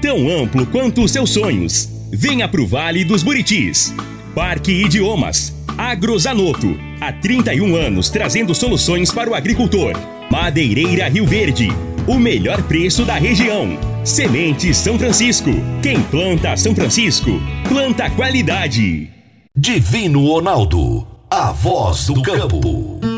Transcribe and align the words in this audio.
Tão 0.00 0.28
amplo 0.28 0.66
quanto 0.66 1.02
os 1.02 1.10
seus 1.10 1.30
sonhos. 1.30 1.88
Venha 2.12 2.46
pro 2.46 2.66
Vale 2.66 3.04
dos 3.04 3.22
Buritis. 3.22 3.94
Parque 4.34 4.70
Idiomas. 4.70 5.54
Agrozanoto. 5.76 6.78
Há 7.00 7.12
31 7.12 7.74
anos 7.74 8.10
trazendo 8.10 8.54
soluções 8.54 9.10
para 9.10 9.30
o 9.30 9.34
agricultor. 9.34 9.92
Madeireira 10.30 11.08
Rio 11.08 11.26
Verde. 11.26 11.68
O 12.06 12.18
melhor 12.18 12.62
preço 12.62 13.04
da 13.04 13.14
região. 13.14 13.78
Sementes 14.04 14.76
São 14.76 14.98
Francisco. 14.98 15.50
Quem 15.82 16.00
planta 16.02 16.56
São 16.56 16.74
Francisco, 16.74 17.40
planta 17.68 18.10
qualidade. 18.10 19.10
Divino 19.56 20.26
Ronaldo. 20.26 21.06
A 21.30 21.50
voz 21.52 22.06
do 22.06 22.22
campo. 22.22 23.15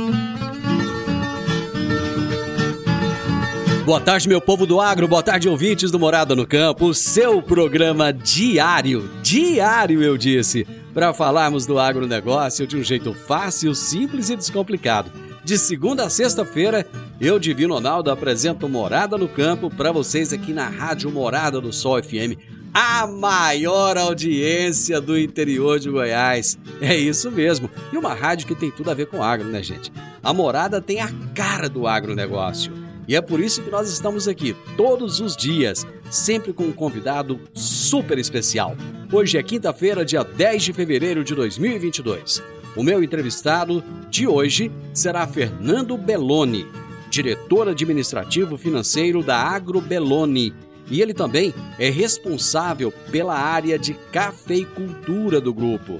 Boa 3.89 4.03
tarde, 4.03 4.28
meu 4.28 4.39
povo 4.39 4.67
do 4.67 4.83
agro, 4.83 5.08
boa 5.08 5.22
tarde, 5.22 5.48
ouvintes 5.48 5.91
do 5.91 5.98
Morada 5.98 6.36
no 6.36 6.47
Campo, 6.47 6.89
o 6.89 6.94
seu 6.94 7.41
programa 7.41 8.12
diário, 8.12 9.08
diário 9.22 10.03
eu 10.03 10.19
disse, 10.19 10.67
para 10.92 11.14
falarmos 11.14 11.64
do 11.64 11.78
agronegócio 11.78 12.66
de 12.66 12.77
um 12.77 12.83
jeito 12.83 13.14
fácil, 13.14 13.75
simples 13.75 14.28
e 14.28 14.36
descomplicado. 14.36 15.11
De 15.42 15.56
segunda 15.56 16.05
a 16.05 16.11
sexta-feira, 16.11 16.86
eu, 17.19 17.39
Divino 17.39 17.72
Ronaldo, 17.72 18.11
apresento 18.11 18.69
Morada 18.69 19.16
no 19.16 19.27
Campo 19.27 19.70
para 19.70 19.91
vocês 19.91 20.34
aqui 20.34 20.53
na 20.53 20.69
Rádio 20.69 21.11
Morada 21.11 21.59
do 21.59 21.72
Sol 21.72 21.98
FM, 22.03 22.36
a 22.75 23.06
maior 23.06 23.97
audiência 23.97 25.00
do 25.00 25.19
interior 25.19 25.78
de 25.78 25.89
Goiás. 25.89 26.59
É 26.83 26.94
isso 26.94 27.31
mesmo. 27.31 27.70
E 27.91 27.97
uma 27.97 28.12
rádio 28.12 28.48
que 28.48 28.55
tem 28.55 28.70
tudo 28.70 28.91
a 28.91 28.94
ver 28.94 29.06
com 29.06 29.22
agro, 29.22 29.48
né, 29.48 29.62
gente? 29.62 29.91
A 30.22 30.34
Morada 30.34 30.78
tem 30.78 31.00
a 31.00 31.11
cara 31.34 31.70
do 31.70 31.86
agronegócio. 31.86 32.86
E 33.09 33.17
é 33.17 33.23
por 33.23 33.41
isso 33.41 33.62
que 33.62 33.70
nós 33.70 33.89
estamos 33.91 34.28
aqui 34.28 34.55
todos 34.77 35.19
os 35.19 35.34
dias, 35.34 35.87
sempre 36.11 36.53
com 36.53 36.64
um 36.64 36.73
convidado 36.73 37.41
super 37.55 38.19
especial. 38.19 38.77
Hoje 39.11 39.39
é 39.39 39.42
quinta-feira, 39.42 40.05
dia 40.05 40.23
10 40.23 40.62
de 40.62 40.73
fevereiro 40.75 41.25
de 41.25 41.34
2022. 41.34 42.42
O 42.77 42.83
meu 42.83 43.03
entrevistado 43.03 43.83
de 44.11 44.27
hoje 44.27 44.70
será 44.92 45.27
Fernando 45.27 45.97
Belloni, 45.97 46.67
diretor 47.09 47.70
administrativo 47.70 48.59
financeiro 48.59 49.22
da 49.22 49.39
Agro 49.39 49.81
Belloni. 49.81 50.53
E 50.91 51.00
ele 51.00 51.15
também 51.15 51.54
é 51.78 51.88
responsável 51.88 52.93
pela 53.10 53.38
área 53.38 53.78
de 53.78 53.94
cafeicultura 54.12 55.41
do 55.41 55.54
grupo. 55.54 55.99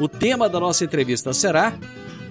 O 0.00 0.08
tema 0.08 0.48
da 0.48 0.58
nossa 0.58 0.84
entrevista 0.84 1.32
será 1.32 1.78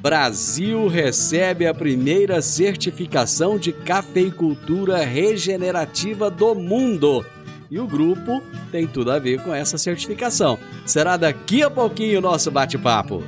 Brasil 0.07 0.88
recebe 0.88 1.68
a 1.68 1.73
primeira 1.73 2.41
certificação 2.41 3.59
de 3.59 3.73
cafeicultura 3.73 5.03
regenerativa 5.03 6.31
do 6.31 6.56
mundo. 6.56 7.25
E 7.69 7.78
o 7.78 7.85
grupo 7.85 8.41
tem 8.72 8.88
tudo 8.88 9.12
a 9.12 9.19
ver 9.19 9.44
com 9.44 9.53
essa 9.53 9.78
certificação. 9.78 10.57
Será 10.85 11.17
daqui 11.17 11.62
a 11.62 11.69
pouquinho 11.69 12.19
o 12.19 12.22
nosso 12.22 12.50
bate-papo. 12.50 13.22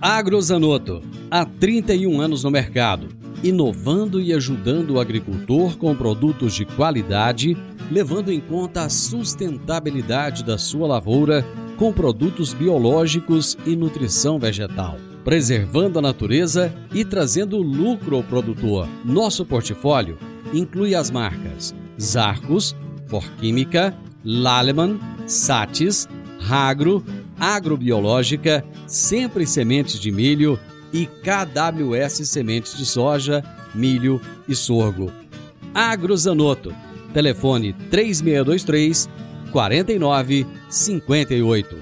Agrozanoto, 0.00 1.00
há 1.30 1.44
31 1.44 2.20
anos 2.20 2.42
no 2.42 2.50
mercado, 2.50 3.06
inovando 3.40 4.20
e 4.20 4.32
ajudando 4.32 4.94
o 4.94 5.00
agricultor 5.00 5.78
com 5.78 5.94
produtos 5.94 6.54
de 6.54 6.64
qualidade, 6.64 7.56
levando 7.88 8.32
em 8.32 8.40
conta 8.40 8.82
a 8.82 8.88
sustentabilidade 8.88 10.42
da 10.42 10.58
sua 10.58 10.88
lavoura 10.88 11.46
com 11.76 11.92
produtos 11.92 12.52
biológicos 12.52 13.56
e 13.64 13.76
nutrição 13.76 14.40
vegetal 14.40 14.98
preservando 15.24 15.98
a 15.98 16.02
natureza 16.02 16.72
e 16.92 17.04
trazendo 17.04 17.58
lucro 17.58 18.16
ao 18.16 18.22
produtor. 18.22 18.88
Nosso 19.04 19.44
portfólio 19.44 20.16
inclui 20.52 20.94
as 20.94 21.10
marcas 21.10 21.74
Zarcos, 22.00 22.76
Forquímica, 23.06 23.94
Laleman, 24.24 24.98
Satis, 25.26 26.08
Ragro, 26.38 27.04
Agrobiológica, 27.38 28.64
Sempre 28.86 29.46
Sementes 29.46 30.00
de 30.00 30.10
Milho 30.10 30.58
e 30.92 31.06
KWS 31.06 32.28
Sementes 32.28 32.76
de 32.76 32.84
Soja, 32.84 33.42
Milho 33.74 34.20
e 34.48 34.54
Sorgo. 34.54 35.10
Agrozanoto, 35.74 36.74
telefone 37.12 37.72
3623 37.90 39.08
4958. 39.52 41.76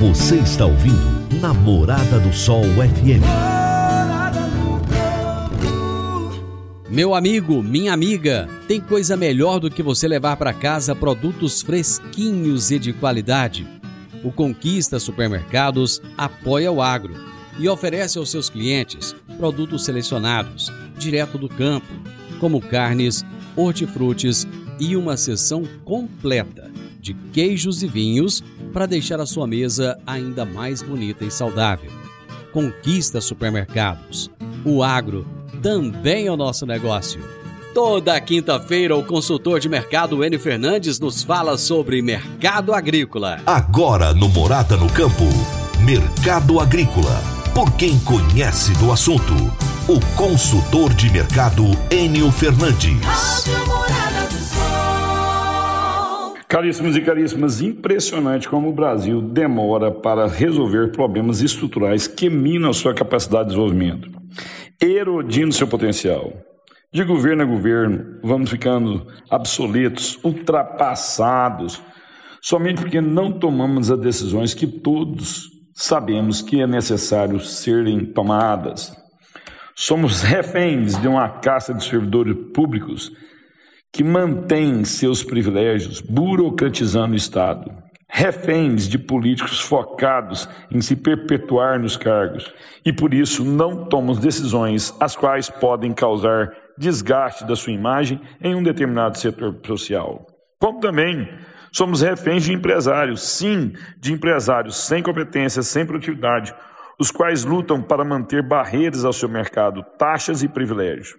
Você 0.00 0.36
está 0.36 0.66
ouvindo 0.66 1.13
Namorada 1.40 2.20
do 2.20 2.32
Sol 2.32 2.62
FM. 2.62 3.24
Meu 6.88 7.14
amigo, 7.14 7.62
minha 7.62 7.92
amiga, 7.92 8.48
tem 8.68 8.80
coisa 8.80 9.16
melhor 9.16 9.58
do 9.58 9.70
que 9.70 9.82
você 9.82 10.06
levar 10.06 10.36
para 10.36 10.52
casa 10.52 10.94
produtos 10.94 11.60
fresquinhos 11.60 12.70
e 12.70 12.78
de 12.78 12.92
qualidade. 12.92 13.66
O 14.22 14.30
Conquista 14.30 15.00
Supermercados 15.00 16.00
apoia 16.16 16.70
o 16.70 16.80
agro 16.80 17.14
e 17.58 17.68
oferece 17.68 18.16
aos 18.16 18.30
seus 18.30 18.48
clientes 18.48 19.14
produtos 19.36 19.84
selecionados, 19.84 20.72
direto 20.96 21.36
do 21.36 21.48
campo, 21.48 21.92
como 22.38 22.60
carnes, 22.60 23.24
hortifrutis 23.56 24.46
e 24.78 24.96
uma 24.96 25.16
seção 25.16 25.64
completa 25.84 26.73
de 27.04 27.12
queijos 27.12 27.82
e 27.82 27.86
vinhos 27.86 28.42
para 28.72 28.86
deixar 28.86 29.20
a 29.20 29.26
sua 29.26 29.46
mesa 29.46 29.98
ainda 30.06 30.46
mais 30.46 30.80
bonita 30.80 31.22
e 31.22 31.30
saudável. 31.30 31.90
Conquista 32.50 33.20
supermercados. 33.20 34.30
O 34.64 34.82
agro 34.82 35.26
também 35.62 36.26
é 36.26 36.32
o 36.32 36.36
nosso 36.36 36.64
negócio. 36.64 37.20
Toda 37.74 38.18
quinta-feira, 38.20 38.96
o 38.96 39.04
consultor 39.04 39.60
de 39.60 39.68
mercado 39.68 40.24
Enio 40.24 40.40
Fernandes 40.40 40.98
nos 40.98 41.22
fala 41.22 41.58
sobre 41.58 42.00
mercado 42.00 42.72
agrícola. 42.72 43.40
Agora 43.44 44.14
no 44.14 44.28
Morada 44.28 44.76
no 44.76 44.90
Campo, 44.90 45.24
Mercado 45.84 46.58
Agrícola. 46.58 47.20
Por 47.52 47.70
quem 47.72 47.98
conhece 48.00 48.72
do 48.74 48.90
assunto, 48.90 49.34
o 49.88 50.00
consultor 50.16 50.94
de 50.94 51.10
mercado 51.10 51.64
Enio 51.90 52.30
Fernandes. 52.30 53.44
Caríssimos 56.54 56.94
e 56.96 57.00
caríssimas, 57.00 57.60
impressionante 57.60 58.48
como 58.48 58.68
o 58.68 58.72
Brasil 58.72 59.20
demora 59.20 59.90
para 59.90 60.28
resolver 60.28 60.92
problemas 60.92 61.40
estruturais 61.40 62.06
que 62.06 62.30
minam 62.30 62.72
sua 62.72 62.94
capacidade 62.94 63.46
de 63.46 63.56
desenvolvimento, 63.56 64.08
erodindo 64.80 65.52
seu 65.52 65.66
potencial. 65.66 66.32
De 66.92 67.02
governo 67.02 67.42
a 67.42 67.44
governo, 67.44 68.20
vamos 68.22 68.50
ficando 68.50 69.04
obsoletos, 69.28 70.16
ultrapassados, 70.22 71.82
somente 72.40 72.82
porque 72.82 73.00
não 73.00 73.32
tomamos 73.32 73.90
as 73.90 73.98
decisões 73.98 74.54
que 74.54 74.68
todos 74.68 75.50
sabemos 75.74 76.40
que 76.40 76.60
é 76.60 76.68
necessário 76.68 77.40
serem 77.40 78.04
tomadas. 78.04 78.96
Somos 79.74 80.22
reféns 80.22 80.96
de 81.02 81.08
uma 81.08 81.28
caça 81.28 81.74
de 81.74 81.82
servidores 81.82 82.36
públicos 82.54 83.10
que 83.94 84.02
mantém 84.02 84.84
seus 84.84 85.22
privilégios, 85.22 86.00
burocratizando 86.00 87.12
o 87.12 87.16
Estado, 87.16 87.70
reféns 88.08 88.88
de 88.88 88.98
políticos 88.98 89.60
focados 89.60 90.48
em 90.68 90.80
se 90.80 90.96
perpetuar 90.96 91.78
nos 91.78 91.96
cargos 91.96 92.52
e 92.84 92.92
por 92.92 93.14
isso 93.14 93.44
não 93.44 93.84
tomam 93.84 94.16
decisões 94.16 94.92
as 94.98 95.14
quais 95.14 95.48
podem 95.48 95.92
causar 95.92 96.52
desgaste 96.76 97.46
da 97.46 97.54
sua 97.54 97.72
imagem 97.72 98.20
em 98.42 98.56
um 98.56 98.64
determinado 98.64 99.16
setor 99.16 99.60
social. 99.64 100.26
Como 100.58 100.80
também 100.80 101.28
somos 101.72 102.02
reféns 102.02 102.42
de 102.42 102.52
empresários, 102.52 103.22
sim, 103.22 103.74
de 104.00 104.12
empresários 104.12 104.76
sem 104.76 105.04
competência, 105.04 105.62
sem 105.62 105.86
produtividade, 105.86 106.52
os 106.98 107.12
quais 107.12 107.44
lutam 107.44 107.80
para 107.80 108.04
manter 108.04 108.42
barreiras 108.42 109.04
ao 109.04 109.12
seu 109.12 109.28
mercado, 109.28 109.84
taxas 109.96 110.42
e 110.42 110.48
privilégios, 110.48 111.14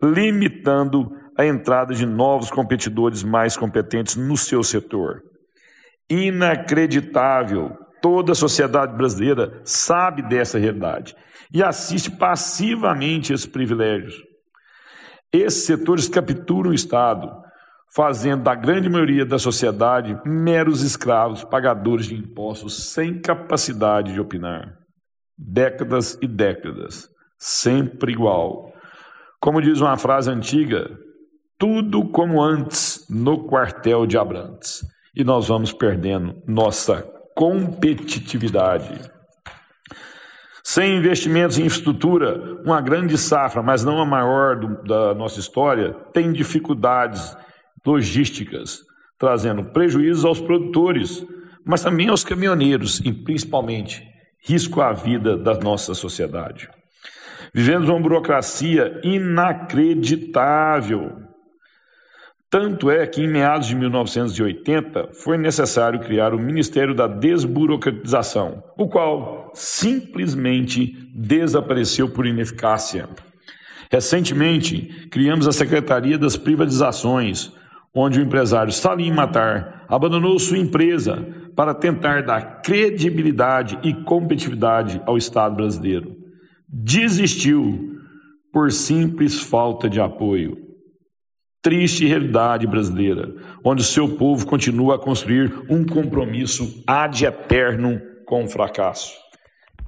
limitando 0.00 1.23
a 1.36 1.44
entrada 1.44 1.94
de 1.94 2.06
novos 2.06 2.50
competidores 2.50 3.22
mais 3.22 3.56
competentes 3.56 4.16
no 4.16 4.36
seu 4.36 4.62
setor. 4.62 5.22
Inacreditável. 6.08 7.76
Toda 8.00 8.32
a 8.32 8.34
sociedade 8.34 8.94
brasileira 8.94 9.60
sabe 9.64 10.22
dessa 10.22 10.58
realidade 10.58 11.16
e 11.52 11.62
assiste 11.62 12.10
passivamente 12.10 13.32
esses 13.32 13.46
privilégios. 13.46 14.14
Esses 15.32 15.64
setores 15.64 16.08
capturam 16.08 16.70
o 16.70 16.74
Estado, 16.74 17.32
fazendo 17.94 18.42
da 18.42 18.54
grande 18.54 18.88
maioria 18.90 19.24
da 19.24 19.38
sociedade 19.38 20.20
meros 20.24 20.82
escravos, 20.82 21.44
pagadores 21.44 22.06
de 22.06 22.14
impostos 22.14 22.90
sem 22.92 23.20
capacidade 23.20 24.12
de 24.12 24.20
opinar. 24.20 24.78
Décadas 25.36 26.18
e 26.20 26.26
décadas, 26.28 27.08
sempre 27.38 28.12
igual. 28.12 28.72
Como 29.40 29.62
diz 29.62 29.80
uma 29.80 29.96
frase 29.96 30.30
antiga, 30.30 30.90
tudo 31.58 32.08
como 32.08 32.42
antes 32.42 33.06
no 33.08 33.44
quartel 33.44 34.06
de 34.06 34.18
Abrantes. 34.18 34.80
E 35.14 35.22
nós 35.22 35.48
vamos 35.48 35.72
perdendo 35.72 36.42
nossa 36.46 37.02
competitividade. 37.34 39.00
Sem 40.62 40.96
investimentos 40.96 41.58
em 41.58 41.66
infraestrutura, 41.66 42.60
uma 42.64 42.80
grande 42.80 43.18
safra, 43.18 43.62
mas 43.62 43.84
não 43.84 44.00
a 44.00 44.06
maior 44.06 44.56
do, 44.56 44.82
da 44.82 45.14
nossa 45.14 45.38
história, 45.38 45.92
tem 46.12 46.32
dificuldades 46.32 47.36
logísticas, 47.86 48.80
trazendo 49.18 49.64
prejuízos 49.64 50.24
aos 50.24 50.40
produtores, 50.40 51.22
mas 51.64 51.82
também 51.82 52.08
aos 52.08 52.24
caminhoneiros 52.24 53.00
e, 53.04 53.12
principalmente, 53.12 54.02
risco 54.42 54.80
à 54.80 54.92
vida 54.92 55.36
da 55.36 55.54
nossa 55.54 55.94
sociedade. 55.94 56.68
Vivemos 57.52 57.88
uma 57.88 58.00
burocracia 58.00 59.00
inacreditável. 59.04 61.22
Tanto 62.54 62.88
é 62.88 63.04
que, 63.04 63.20
em 63.20 63.26
meados 63.26 63.66
de 63.66 63.74
1980, 63.74 65.08
foi 65.12 65.36
necessário 65.36 65.98
criar 65.98 66.32
o 66.32 66.38
Ministério 66.38 66.94
da 66.94 67.08
Desburocratização, 67.08 68.62
o 68.78 68.86
qual 68.86 69.50
simplesmente 69.54 70.96
desapareceu 71.12 72.08
por 72.10 72.24
ineficácia. 72.24 73.08
Recentemente, 73.90 75.08
criamos 75.10 75.48
a 75.48 75.52
Secretaria 75.52 76.16
das 76.16 76.36
Privatizações, 76.36 77.50
onde 77.92 78.20
o 78.20 78.22
empresário 78.22 78.72
Salim 78.72 79.10
Matar 79.10 79.84
abandonou 79.88 80.38
sua 80.38 80.58
empresa 80.58 81.26
para 81.56 81.74
tentar 81.74 82.22
dar 82.22 82.62
credibilidade 82.62 83.80
e 83.82 83.92
competitividade 83.92 85.02
ao 85.06 85.18
Estado 85.18 85.56
brasileiro. 85.56 86.14
Desistiu 86.68 87.98
por 88.52 88.70
simples 88.70 89.40
falta 89.40 89.90
de 89.90 90.00
apoio. 90.00 90.63
Triste 91.64 92.06
realidade 92.06 92.66
brasileira, 92.66 93.34
onde 93.64 93.80
o 93.80 93.86
seu 93.86 94.06
povo 94.06 94.46
continua 94.46 94.96
a 94.96 94.98
construir 94.98 95.50
um 95.66 95.82
compromisso 95.82 96.84
ad 96.86 97.24
eterno 97.24 97.98
com 98.26 98.44
o 98.44 98.48
fracasso. 98.48 99.14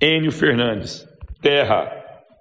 Enio 0.01 0.33
Fernandes, 0.33 1.07
Terra, 1.43 1.93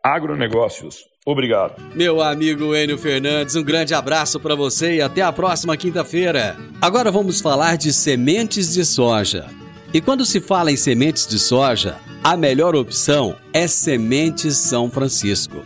Agronegócios. 0.01 0.99
Obrigado. 1.25 1.83
Meu 1.93 2.21
amigo 2.21 2.73
Enio 2.73 2.97
Fernandes, 2.97 3.57
um 3.57 3.63
grande 3.63 3.93
abraço 3.93 4.39
para 4.39 4.55
você 4.55 4.95
e 4.95 5.01
até 5.01 5.21
a 5.21 5.33
próxima 5.33 5.75
quinta-feira. 5.75 6.55
Agora 6.81 7.11
vamos 7.11 7.41
falar 7.41 7.75
de 7.75 7.91
sementes 7.91 8.73
de 8.73 8.85
soja. 8.85 9.47
E 9.93 9.99
quando 9.99 10.25
se 10.25 10.39
fala 10.39 10.71
em 10.71 10.77
sementes 10.77 11.27
de 11.27 11.39
soja, 11.39 11.97
a 12.23 12.37
melhor 12.37 12.73
opção 12.73 13.35
é 13.51 13.67
Sementes 13.67 14.55
São 14.55 14.89
Francisco. 14.89 15.65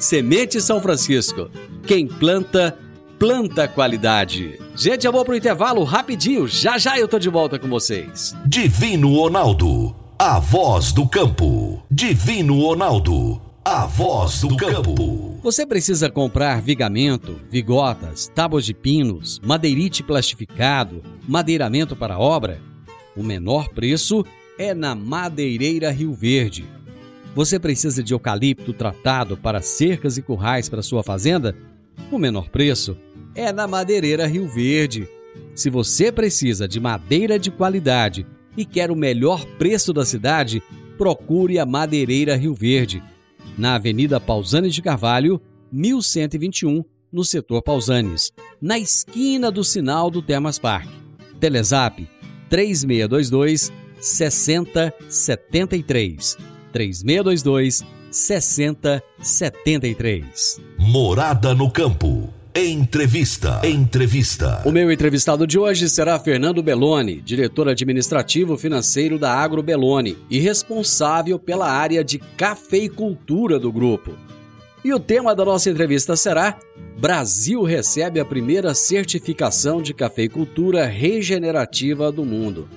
Semente 0.00 0.60
São 0.60 0.80
Francisco. 0.80 1.50
Quem 1.86 2.08
planta, 2.08 2.76
planta 3.18 3.68
qualidade. 3.68 4.58
Gente, 4.74 5.06
eu 5.06 5.12
vou 5.12 5.24
pro 5.24 5.36
intervalo 5.36 5.84
rapidinho. 5.84 6.48
Já 6.48 6.78
já 6.78 6.98
eu 6.98 7.06
tô 7.06 7.18
de 7.18 7.28
volta 7.28 7.58
com 7.58 7.68
vocês. 7.68 8.34
Divino 8.46 9.14
Ronaldo, 9.14 9.94
a 10.18 10.40
voz 10.40 10.90
do 10.90 11.06
campo. 11.06 11.82
Divino 11.90 12.58
Ronaldo 12.60 13.40
a 13.64 13.84
voz 13.84 14.40
do 14.40 14.56
campo. 14.56 15.38
Você 15.42 15.66
precisa 15.66 16.10
comprar 16.10 16.60
vigamento, 16.62 17.38
vigotas, 17.50 18.26
tábuas 18.34 18.64
de 18.64 18.72
pinos, 18.72 19.38
madeirite 19.44 20.02
plastificado, 20.02 21.02
madeiramento 21.28 21.94
para 21.94 22.18
obra? 22.18 22.60
O 23.14 23.22
menor 23.22 23.68
preço 23.68 24.24
é 24.58 24.74
na 24.74 24.94
Madeireira 24.94 25.90
Rio 25.90 26.12
Verde. 26.12 26.66
Você 27.34 27.58
precisa 27.60 28.02
de 28.02 28.12
eucalipto 28.12 28.72
tratado 28.72 29.36
para 29.36 29.62
cercas 29.62 30.18
e 30.18 30.22
currais 30.22 30.68
para 30.68 30.82
sua 30.82 31.04
fazenda? 31.04 31.56
O 32.10 32.18
menor 32.18 32.48
preço 32.48 32.96
é 33.34 33.52
na 33.52 33.68
Madeireira 33.68 34.26
Rio 34.26 34.48
Verde. 34.48 35.06
Se 35.54 35.70
você 35.70 36.10
precisa 36.10 36.66
de 36.66 36.80
madeira 36.80 37.38
de 37.38 37.48
qualidade 37.50 38.26
e 38.56 38.64
quer 38.64 38.90
o 38.90 38.96
melhor 38.96 39.44
preço 39.58 39.92
da 39.92 40.04
cidade, 40.04 40.60
procure 40.98 41.60
a 41.60 41.66
Madeireira 41.66 42.34
Rio 42.34 42.52
Verde 42.52 43.00
na 43.56 43.76
Avenida 43.76 44.18
Pausanes 44.18 44.74
de 44.74 44.82
Carvalho, 44.82 45.40
1121, 45.70 46.84
no 47.12 47.24
setor 47.24 47.62
Pausanes, 47.62 48.32
na 48.60 48.76
esquina 48.78 49.50
do 49.50 49.62
sinal 49.62 50.10
do 50.10 50.20
Termas 50.20 50.58
Park. 50.58 50.88
Telezap 51.38 52.08
3622 52.48 53.72
6073. 54.00 56.49
3622 56.72 57.84
6073. 58.10 60.58
Morada 60.78 61.54
no 61.54 61.70
campo. 61.70 62.40
Entrevista. 62.52 63.60
Entrevista. 63.64 64.60
O 64.64 64.72
meu 64.72 64.90
entrevistado 64.90 65.46
de 65.46 65.56
hoje 65.56 65.88
será 65.88 66.18
Fernando 66.18 66.60
Belloni, 66.60 67.20
diretor 67.20 67.68
administrativo 67.68 68.56
financeiro 68.56 69.20
da 69.20 69.32
Agro 69.32 69.62
Belloni 69.62 70.18
e 70.28 70.40
responsável 70.40 71.38
pela 71.38 71.70
área 71.70 72.02
de 72.02 72.18
cafeicultura 72.18 73.56
do 73.56 73.70
grupo. 73.70 74.16
E 74.84 74.92
o 74.92 74.98
tema 74.98 75.32
da 75.32 75.44
nossa 75.44 75.70
entrevista 75.70 76.16
será: 76.16 76.58
Brasil 76.98 77.62
recebe 77.62 78.18
a 78.18 78.24
primeira 78.24 78.74
certificação 78.74 79.80
de 79.80 79.94
cafeicultura 79.94 80.86
regenerativa 80.86 82.10
do 82.10 82.24
mundo. 82.24 82.68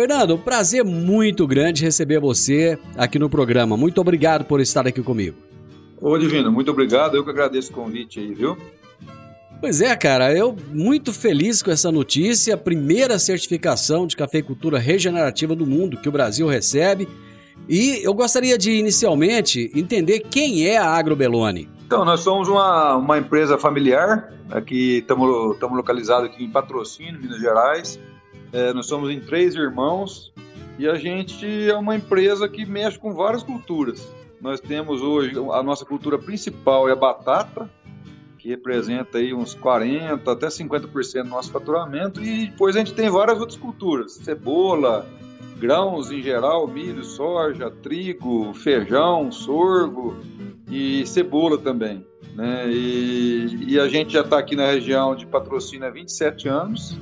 Fernando, 0.00 0.34
um 0.34 0.38
prazer 0.38 0.82
muito 0.82 1.46
grande 1.46 1.84
receber 1.84 2.18
você 2.18 2.78
aqui 2.96 3.18
no 3.18 3.28
programa. 3.28 3.76
Muito 3.76 4.00
obrigado 4.00 4.46
por 4.46 4.58
estar 4.58 4.86
aqui 4.86 5.02
comigo. 5.02 5.36
Ô 6.00 6.16
Divino, 6.16 6.50
muito 6.50 6.70
obrigado. 6.70 7.18
Eu 7.18 7.22
que 7.22 7.28
agradeço 7.28 7.70
o 7.70 7.74
convite 7.74 8.18
aí, 8.18 8.32
viu? 8.32 8.56
Pois 9.60 9.82
é, 9.82 9.94
cara, 9.94 10.34
eu 10.34 10.56
muito 10.72 11.12
feliz 11.12 11.62
com 11.62 11.70
essa 11.70 11.92
notícia, 11.92 12.54
a 12.54 12.56
primeira 12.56 13.18
certificação 13.18 14.06
de 14.06 14.16
cafeicultura 14.16 14.78
regenerativa 14.78 15.54
do 15.54 15.66
mundo 15.66 15.98
que 15.98 16.08
o 16.08 16.12
Brasil 16.12 16.46
recebe. 16.46 17.06
E 17.68 18.00
eu 18.02 18.14
gostaria 18.14 18.56
de 18.56 18.72
inicialmente 18.72 19.70
entender 19.74 20.20
quem 20.20 20.66
é 20.66 20.78
a 20.78 20.86
Agrobelone. 20.86 21.68
Então, 21.86 22.06
nós 22.06 22.20
somos 22.20 22.48
uma, 22.48 22.96
uma 22.96 23.18
empresa 23.18 23.58
familiar, 23.58 24.32
aqui 24.50 25.00
estamos 25.00 25.60
localizados 25.60 26.30
aqui 26.30 26.42
em 26.42 26.48
Patrocínio, 26.48 27.20
Minas 27.20 27.38
Gerais. 27.38 28.00
É, 28.52 28.72
nós 28.72 28.86
somos 28.86 29.10
em 29.10 29.20
três 29.20 29.54
irmãos 29.54 30.32
e 30.78 30.88
a 30.88 30.94
gente 30.94 31.46
é 31.68 31.76
uma 31.76 31.94
empresa 31.94 32.48
que 32.48 32.64
mexe 32.66 32.98
com 32.98 33.12
várias 33.12 33.42
culturas. 33.42 34.06
Nós 34.40 34.60
temos 34.60 35.02
hoje 35.02 35.32
a 35.52 35.62
nossa 35.62 35.84
cultura 35.84 36.18
principal 36.18 36.88
é 36.88 36.92
a 36.92 36.96
batata, 36.96 37.70
que 38.38 38.48
representa 38.48 39.18
aí 39.18 39.34
uns 39.34 39.54
40 39.54 40.32
até 40.32 40.46
50% 40.46 41.24
do 41.24 41.28
nosso 41.28 41.52
faturamento, 41.52 42.22
e 42.22 42.46
depois 42.46 42.74
a 42.74 42.78
gente 42.78 42.94
tem 42.94 43.10
várias 43.10 43.38
outras 43.38 43.58
culturas, 43.58 44.12
cebola, 44.12 45.06
grãos 45.58 46.10
em 46.10 46.22
geral, 46.22 46.66
milho, 46.66 47.04
soja, 47.04 47.70
trigo, 47.70 48.54
feijão, 48.54 49.30
sorgo 49.30 50.16
e 50.70 51.06
cebola 51.06 51.58
também. 51.58 52.04
Né? 52.34 52.70
E, 52.72 53.74
e 53.74 53.78
a 53.78 53.86
gente 53.88 54.14
já 54.14 54.22
está 54.22 54.38
aqui 54.38 54.56
na 54.56 54.66
região 54.66 55.14
de 55.14 55.26
patrocínio 55.26 55.86
há 55.86 55.90
27 55.90 56.48
anos, 56.48 56.96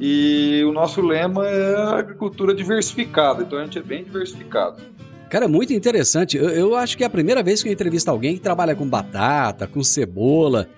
e 0.00 0.62
o 0.64 0.72
nosso 0.72 1.00
lema 1.00 1.46
é 1.46 1.76
agricultura 1.98 2.54
diversificada, 2.54 3.42
então 3.42 3.58
a 3.58 3.64
gente 3.64 3.78
é 3.78 3.82
bem 3.82 4.04
diversificado. 4.04 4.80
Cara, 5.32 5.48
muito 5.48 5.72
interessante. 5.72 6.36
Eu, 6.36 6.50
eu, 6.50 6.76
acho 6.76 6.96
que 6.96 7.02
é 7.02 7.06
a 7.06 7.10
primeira 7.10 7.42
vez 7.42 7.62
que 7.62 7.68
eu 7.68 7.72
entrevisto 7.72 8.10
alguém 8.10 8.34
que 8.34 8.40
trabalha 8.40 8.74
com 8.74 8.86
batata, 8.86 9.66
com 9.66 9.82
cebola. 9.82 10.68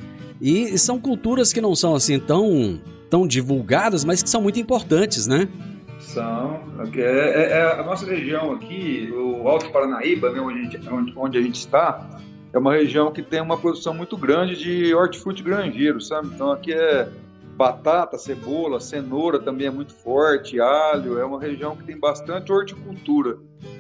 E, 0.41 0.79
são 0.79 1.01
culturas 1.01 1.53
que 1.53 1.61
não 1.61 1.75
são 1.75 1.95
assim 1.95 2.21
tão, 2.21 2.81
tão 3.11 3.27
divulgadas, 3.27 4.05
mas 4.05 4.23
que 4.23 4.31
são 4.31 4.41
muito 4.41 4.61
importantes, 4.61 5.27
né? 5.27 5.49
São. 5.99 6.61
É, 6.95 7.01
é, 7.01 7.59
é 7.59 7.81
a 7.81 7.83
nossa 7.83 8.07
região 8.07 8.53
aqui, 8.53 9.13
o 9.13 9.49
Alto 9.49 9.71
Paranaíba, 9.71 10.31
né, 10.31 10.41
onde, 10.41 10.61
a 10.61 10.63
gente, 10.63 10.89
onde, 10.89 11.13
onde 11.17 11.39
a 11.39 11.43
gente 11.43 11.57
está, 11.57 12.21
é 12.53 12.59
uma 12.59 12.75
região 12.75 13.11
que 13.11 13.23
tem 13.23 13.41
uma 13.41 13.59
produção 13.59 13.93
muito 13.93 14.17
grande 14.17 14.57
de 14.57 14.95
hortifruti 14.95 15.43
grangeiro, 15.43 16.01
sabe? 16.01 16.29
Então 16.29 16.53
aqui 16.53 16.73
é 16.73 17.09
batata, 17.55 18.19
cebola, 18.19 18.81
cenoura 18.81 19.39
também 19.39 19.67
é 19.67 19.71
muito 19.71 19.95
forte, 19.95 20.61
alho, 20.61 21.19
é 21.19 21.25
uma 21.25 21.41
região 21.41 21.77
que 21.77 21.85
tem 21.85 21.99
bastante 21.99 22.53
horticultura. 22.53 23.39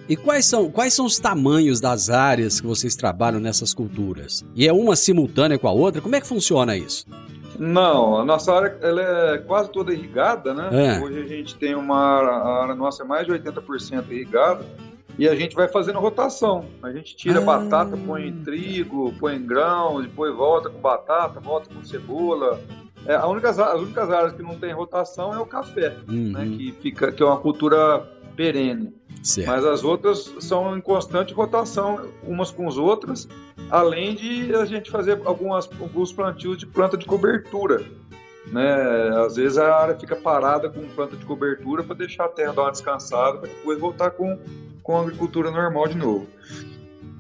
E 0.09 0.17
quais 0.17 0.47
são, 0.47 0.71
quais 0.71 0.95
são 0.95 1.07
os 1.07 1.19
tamanhos 1.19 1.81
das 1.81 2.11
áreas 2.11 2.61
que 2.61 2.67
vocês 2.67 2.95
trabalham 2.95 3.41
nessas 3.41 3.73
culturas? 3.73 4.45
E 4.55 4.69
é 4.69 4.73
uma 4.73 4.97
simultânea 4.97 5.59
com 5.59 5.67
a 5.67 5.73
outra? 5.73 6.01
Como 6.01 6.15
é 6.15 6.21
que 6.21 6.27
funciona 6.27 6.77
isso? 6.77 7.07
Não, 7.59 8.19
a 8.19 8.25
nossa 8.25 8.53
área 8.53 8.77
ela 8.83 9.01
é 9.35 9.39
quase 9.39 9.71
toda 9.71 9.93
irrigada, 9.93 10.53
né? 10.53 10.97
É. 10.97 11.01
Hoje 11.01 11.21
a 11.21 11.27
gente 11.27 11.57
tem 11.57 11.75
uma 11.75 11.97
a 11.97 12.63
área 12.63 12.75
nossa 12.75 13.03
é 13.03 13.07
mais 13.07 13.27
de 13.27 13.33
80% 13.33 14.11
irrigada 14.11 14.67
e 15.17 15.29
a 15.29 15.35
gente 15.35 15.55
vai 15.55 15.69
fazendo 15.69 16.01
rotação. 16.01 16.67
A 16.83 16.91
gente 16.91 17.17
tira 17.17 17.39
ah. 17.39 17.43
batata, 17.43 17.97
põe 17.97 18.33
trigo, 18.45 19.15
põe 19.19 19.41
grão, 19.41 20.03
depois 20.03 20.35
volta 20.35 20.69
com 20.69 20.81
batata, 20.81 21.41
volta 21.41 21.73
com 21.73 21.85
cebola. 21.85 22.61
É, 23.07 23.15
a 23.15 23.27
única, 23.27 23.51
as 23.51 23.81
únicas 23.81 24.11
áreas 24.11 24.33
que 24.33 24.43
não 24.43 24.59
tem 24.59 24.73
rotação 24.73 25.33
é 25.35 25.39
o 25.39 25.47
café, 25.47 25.97
uhum. 26.09 26.33
né? 26.33 26.47
Que 26.57 26.73
fica 26.81 27.13
que 27.13 27.23
é 27.23 27.27
uma 27.27 27.39
cultura 27.39 28.01
perene. 28.35 28.93
Certo. 29.23 29.47
Mas 29.47 29.65
as 29.65 29.85
outras 29.85 30.35
são 30.41 30.77
em 30.77 30.81
constante 30.81 31.33
rotação 31.33 32.09
umas 32.23 32.51
com 32.51 32.69
as 32.69 32.77
outras, 32.77 33.29
além 33.71 34.15
de 34.15 34.55
a 34.55 34.65
gente 34.65 34.91
fazer 34.91 35.21
algumas, 35.25 35.69
alguns 35.81 36.13
plantios 36.13 36.59
de 36.59 36.67
planta 36.67 36.97
de 36.97 37.07
cobertura. 37.07 37.83
Né? 38.47 39.09
Às 39.25 39.37
vezes 39.37 39.57
a 39.57 39.75
área 39.75 39.99
fica 39.99 40.15
parada 40.15 40.69
com 40.69 40.83
planta 40.89 41.17
de 41.17 41.25
cobertura 41.25 41.83
para 41.83 41.95
deixar 41.95 42.27
a 42.27 42.29
terra 42.29 42.53
dar 42.53 42.63
uma 42.63 42.73
descansada 42.73 43.39
para 43.39 43.49
depois 43.49 43.79
voltar 43.79 44.11
com, 44.11 44.39
com 44.83 44.99
a 44.99 45.01
agricultura 45.01 45.51
normal 45.51 45.89
de 45.89 45.97
novo. 45.97 46.27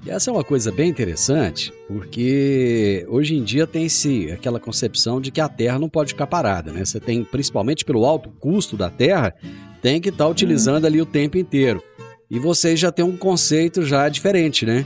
E 0.06 0.10
essa 0.10 0.30
é 0.30 0.32
uma 0.32 0.44
coisa 0.44 0.70
bem 0.70 0.90
interessante, 0.90 1.72
porque 1.88 3.06
hoje 3.08 3.34
em 3.34 3.42
dia 3.42 3.66
tem-se 3.66 4.30
aquela 4.30 4.60
concepção 4.60 5.18
de 5.18 5.30
que 5.30 5.40
a 5.40 5.48
terra 5.48 5.78
não 5.78 5.88
pode 5.88 6.12
ficar 6.12 6.26
parada, 6.26 6.70
né? 6.70 6.84
Você 6.84 7.00
tem, 7.00 7.24
principalmente 7.24 7.86
pelo 7.86 8.04
alto 8.04 8.28
custo 8.38 8.76
da 8.76 8.90
terra, 8.90 9.34
tem 9.80 10.02
que 10.02 10.10
estar 10.10 10.24
tá 10.24 10.30
utilizando 10.30 10.86
ali 10.86 11.00
o 11.00 11.06
tempo 11.06 11.38
inteiro. 11.38 11.82
E 12.30 12.38
vocês 12.38 12.78
já 12.78 12.92
têm 12.92 13.04
um 13.04 13.16
conceito 13.16 13.82
já 13.82 14.06
diferente, 14.10 14.66
né? 14.66 14.84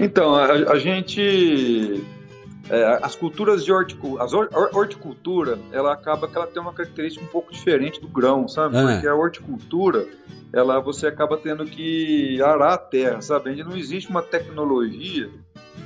Então, 0.00 0.34
a, 0.34 0.46
a 0.72 0.78
gente 0.78 2.02
é, 2.70 2.98
as 3.02 3.14
culturas 3.14 3.64
de 3.64 3.72
horticultura, 3.72 5.58
ela 5.72 5.92
acaba 5.92 6.28
que 6.28 6.36
ela 6.36 6.46
tem 6.46 6.62
uma 6.62 6.72
característica 6.72 7.24
um 7.24 7.28
pouco 7.28 7.52
diferente 7.52 8.00
do 8.00 8.08
grão, 8.08 8.46
sabe? 8.46 8.76
Ah. 8.76 8.92
Porque 8.92 9.06
a 9.06 9.14
horticultura, 9.14 10.06
ela 10.52 10.80
você 10.80 11.06
acaba 11.06 11.36
tendo 11.36 11.64
que 11.64 12.40
arar 12.40 12.74
a 12.74 12.78
terra, 12.78 13.20
sabe? 13.20 13.50
Ainda 13.50 13.64
não 13.64 13.76
existe 13.76 14.08
uma 14.08 14.22
tecnologia 14.22 15.28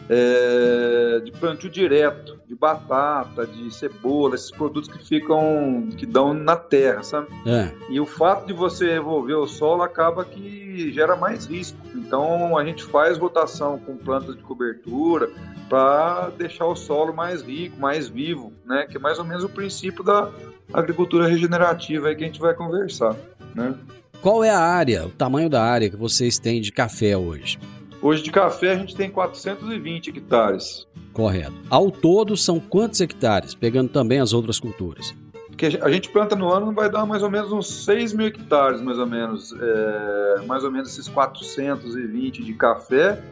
é, 0.08 1.20
de 1.24 1.32
plantio 1.32 1.70
direto, 1.70 2.38
de 2.46 2.54
batata, 2.54 3.46
de 3.46 3.72
cebola, 3.74 4.34
esses 4.34 4.50
produtos 4.50 4.88
que 4.88 5.04
ficam, 5.04 5.88
que 5.96 6.06
dão 6.06 6.32
na 6.32 6.56
terra, 6.56 7.02
sabe? 7.02 7.28
É. 7.46 7.72
E 7.90 7.98
o 7.98 8.06
fato 8.06 8.46
de 8.46 8.52
você 8.52 8.92
revolver 8.92 9.36
o 9.36 9.46
solo 9.46 9.82
acaba 9.82 10.24
que 10.24 10.92
gera 10.92 11.16
mais 11.16 11.46
risco. 11.46 11.78
Então 11.94 12.56
a 12.56 12.64
gente 12.64 12.84
faz 12.84 13.18
rotação 13.18 13.78
com 13.78 13.96
plantas 13.96 14.36
de 14.36 14.42
cobertura 14.42 15.30
para 15.68 16.30
deixar 16.36 16.66
o 16.66 16.76
solo 16.76 17.14
mais 17.14 17.42
rico, 17.42 17.78
mais 17.78 18.08
vivo, 18.08 18.52
né? 18.64 18.86
Que 18.88 18.96
é 18.96 19.00
mais 19.00 19.18
ou 19.18 19.24
menos 19.24 19.44
o 19.44 19.48
princípio 19.48 20.04
da 20.04 20.30
agricultura 20.72 21.26
regenerativa 21.26 22.08
aí 22.08 22.16
que 22.16 22.24
a 22.24 22.26
gente 22.26 22.40
vai 22.40 22.54
conversar, 22.54 23.16
né? 23.54 23.74
Qual 24.20 24.42
é 24.42 24.50
a 24.50 24.58
área, 24.58 25.06
o 25.06 25.10
tamanho 25.10 25.48
da 25.48 25.62
área 25.62 25.90
que 25.90 25.96
vocês 25.96 26.38
têm 26.38 26.60
de 26.60 26.72
café 26.72 27.16
hoje? 27.16 27.58
Hoje 28.00 28.22
de 28.22 28.30
café 28.30 28.72
a 28.72 28.76
gente 28.76 28.94
tem 28.94 29.10
420 29.10 30.10
hectares. 30.10 30.86
Correto. 31.12 31.54
Ao 31.70 31.90
todo 31.90 32.36
são 32.36 32.60
quantos 32.60 33.00
hectares, 33.00 33.54
pegando 33.54 33.88
também 33.88 34.20
as 34.20 34.32
outras 34.32 34.60
culturas? 34.60 35.14
Que 35.56 35.78
a 35.80 35.90
gente 35.90 36.10
planta 36.10 36.36
no 36.36 36.52
ano 36.52 36.72
vai 36.72 36.90
dar 36.90 37.06
mais 37.06 37.22
ou 37.22 37.30
menos 37.30 37.50
uns 37.50 37.84
6 37.84 38.12
mil 38.12 38.26
hectares, 38.26 38.82
mais 38.82 38.98
ou 38.98 39.06
menos. 39.06 39.54
É, 39.58 40.42
mais 40.46 40.62
ou 40.64 40.70
menos 40.70 40.90
esses 40.90 41.08
420 41.08 42.44
de 42.44 42.52
café, 42.52 43.22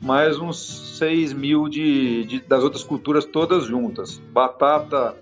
mais 0.00 0.38
uns 0.38 0.96
6 0.98 1.32
mil 1.32 1.68
de, 1.68 2.24
de 2.24 2.40
das 2.40 2.62
outras 2.62 2.84
culturas 2.84 3.24
todas 3.24 3.64
juntas. 3.64 4.20
Batata 4.32 5.16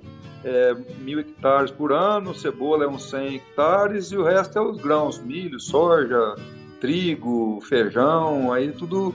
é, 0.45 0.77
mil 1.01 1.19
hectares 1.19 1.71
por 1.71 1.93
ano, 1.93 2.35
cebola 2.35 2.85
é 2.85 2.89
uns 2.89 3.11
100 3.11 3.37
hectares 3.37 4.13
e 4.13 4.17
o 4.17 4.23
resto 4.23 4.59
é 4.59 4.63
os 4.63 4.79
grãos, 4.81 5.19
milho, 5.19 5.59
soja, 5.59 6.37
trigo, 6.81 7.61
feijão, 7.63 8.53
aí 8.53 8.71
tudo 8.73 9.15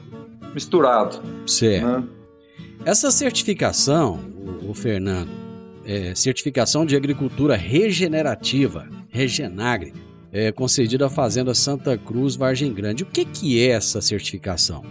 misturado. 0.54 1.22
Certo. 1.48 1.86
Né? 1.86 2.04
Essa 2.84 3.12
certificação, 3.12 4.20
o, 4.64 4.72
o 4.72 4.74
Fernando, 4.74 5.30
é, 5.86 6.14
certificação 6.16 6.86
de 6.86 6.96
agricultura 6.96 7.56
regenerativa, 7.56 8.88
Regenagre, 9.10 9.94
é 10.32 10.52
concedida 10.52 11.08
à 11.08 11.10
Fazenda 11.10 11.54
Santa 11.54 11.98
Cruz, 11.98 12.36
Vargem 12.36 12.74
Grande. 12.74 13.04
O 13.04 13.06
que, 13.06 13.26
que 13.26 13.60
é 13.62 13.72
essa 13.72 14.02
certificação? 14.02 14.84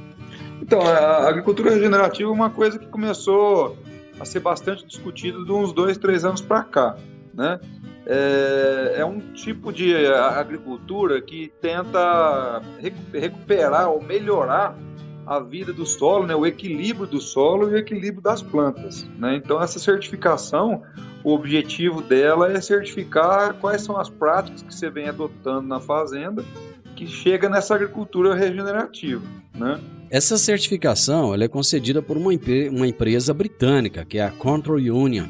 Então, 0.61 0.81
a 0.81 1.29
agricultura 1.29 1.71
regenerativa 1.71 2.29
é 2.29 2.33
uma 2.33 2.51
coisa 2.51 2.79
que 2.79 2.87
começou 2.87 3.77
a 4.19 4.25
ser 4.25 4.41
bastante 4.41 4.87
discutida 4.87 5.43
de 5.43 5.53
uns 5.53 5.73
dois, 5.73 5.97
três 5.97 6.25
anos 6.25 6.41
para 6.41 6.63
cá, 6.63 6.97
né? 7.33 7.59
é, 8.07 8.95
é 8.99 9.05
um 9.05 9.21
tipo 9.21 9.73
de 9.73 9.95
agricultura 10.07 11.21
que 11.21 11.53
tenta 11.61 12.61
recuperar 13.13 13.89
ou 13.89 14.03
melhorar 14.03 14.77
a 15.25 15.39
vida 15.39 15.73
do 15.73 15.87
solo, 15.87 16.27
né, 16.27 16.35
o 16.35 16.45
equilíbrio 16.45 17.07
do 17.07 17.21
solo 17.21 17.71
e 17.71 17.75
o 17.75 17.77
equilíbrio 17.77 18.21
das 18.21 18.43
plantas. 18.43 19.09
Né? 19.17 19.37
Então, 19.37 19.63
essa 19.63 19.79
certificação, 19.79 20.83
o 21.23 21.33
objetivo 21.33 22.03
dela 22.03 22.51
é 22.51 22.61
certificar 22.61 23.55
quais 23.55 23.83
são 23.83 23.97
as 23.97 24.09
práticas 24.09 24.63
que 24.63 24.75
você 24.75 24.91
vem 24.91 25.09
adotando 25.09 25.69
na 25.69 25.79
fazenda 25.79 26.45
que 26.97 27.07
chega 27.07 27.49
nessa 27.49 27.77
agricultura 27.77 28.35
regenerativa. 28.35 29.23
Né? 29.55 29.79
Essa 30.11 30.37
certificação 30.37 31.33
ela 31.33 31.45
é 31.45 31.49
concedida 31.49 32.03
por 32.03 32.17
uma, 32.17 32.33
uma 32.73 32.87
empresa 32.89 33.33
britânica, 33.33 34.05
que 34.05 34.19
é 34.19 34.25
a 34.25 34.31
Control 34.33 34.79
Union. 34.79 35.27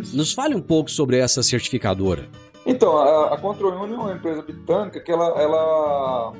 Isso. 0.00 0.16
Nos 0.16 0.32
fale 0.32 0.52
um 0.52 0.60
pouco 0.60 0.90
sobre 0.90 1.18
essa 1.18 1.44
certificadora. 1.44 2.28
Então, 2.66 2.98
a, 2.98 3.34
a 3.34 3.38
Control 3.38 3.80
Union 3.84 4.00
é 4.00 4.02
uma 4.02 4.12
empresa 4.14 4.42
britânica 4.42 4.98
que 4.98 5.12
ela, 5.12 5.40
ela, 5.40 6.32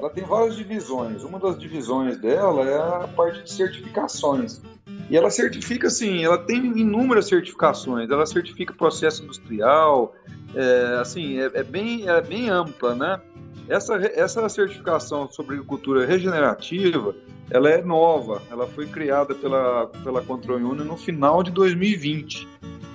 ela 0.00 0.10
tem 0.10 0.24
várias 0.24 0.56
divisões. 0.56 1.22
Uma 1.22 1.38
das 1.38 1.56
divisões 1.56 2.18
dela 2.18 2.68
é 2.68 3.04
a 3.04 3.06
parte 3.06 3.44
de 3.44 3.52
certificações. 3.52 4.60
E 5.08 5.16
ela 5.16 5.30
certifica, 5.30 5.86
assim, 5.86 6.24
ela 6.24 6.38
tem 6.38 6.58
inúmeras 6.76 7.28
certificações. 7.28 8.10
Ela 8.10 8.26
certifica 8.26 8.74
processo 8.74 9.22
industrial, 9.22 10.12
é, 10.56 10.98
assim, 11.00 11.38
é, 11.38 11.50
é, 11.54 11.62
bem, 11.62 12.08
é 12.08 12.20
bem 12.20 12.50
ampla, 12.50 12.96
né? 12.96 13.20
Essa, 13.68 13.96
essa 13.96 14.48
certificação 14.48 15.30
sobre 15.30 15.54
agricultura 15.54 16.04
regenerativa, 16.06 17.14
ela 17.50 17.70
é 17.70 17.82
nova. 17.82 18.42
Ela 18.50 18.66
foi 18.66 18.86
criada 18.86 19.34
pela, 19.34 19.86
pela 20.02 20.22
Control 20.22 20.58
Union 20.58 20.84
no 20.84 20.96
final 20.96 21.42
de 21.42 21.50
2020. 21.50 22.48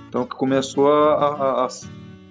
Então, 0.08 0.24
que 0.24 0.34
começou 0.34 0.92
a, 0.92 1.14
a, 1.14 1.64
a 1.66 1.68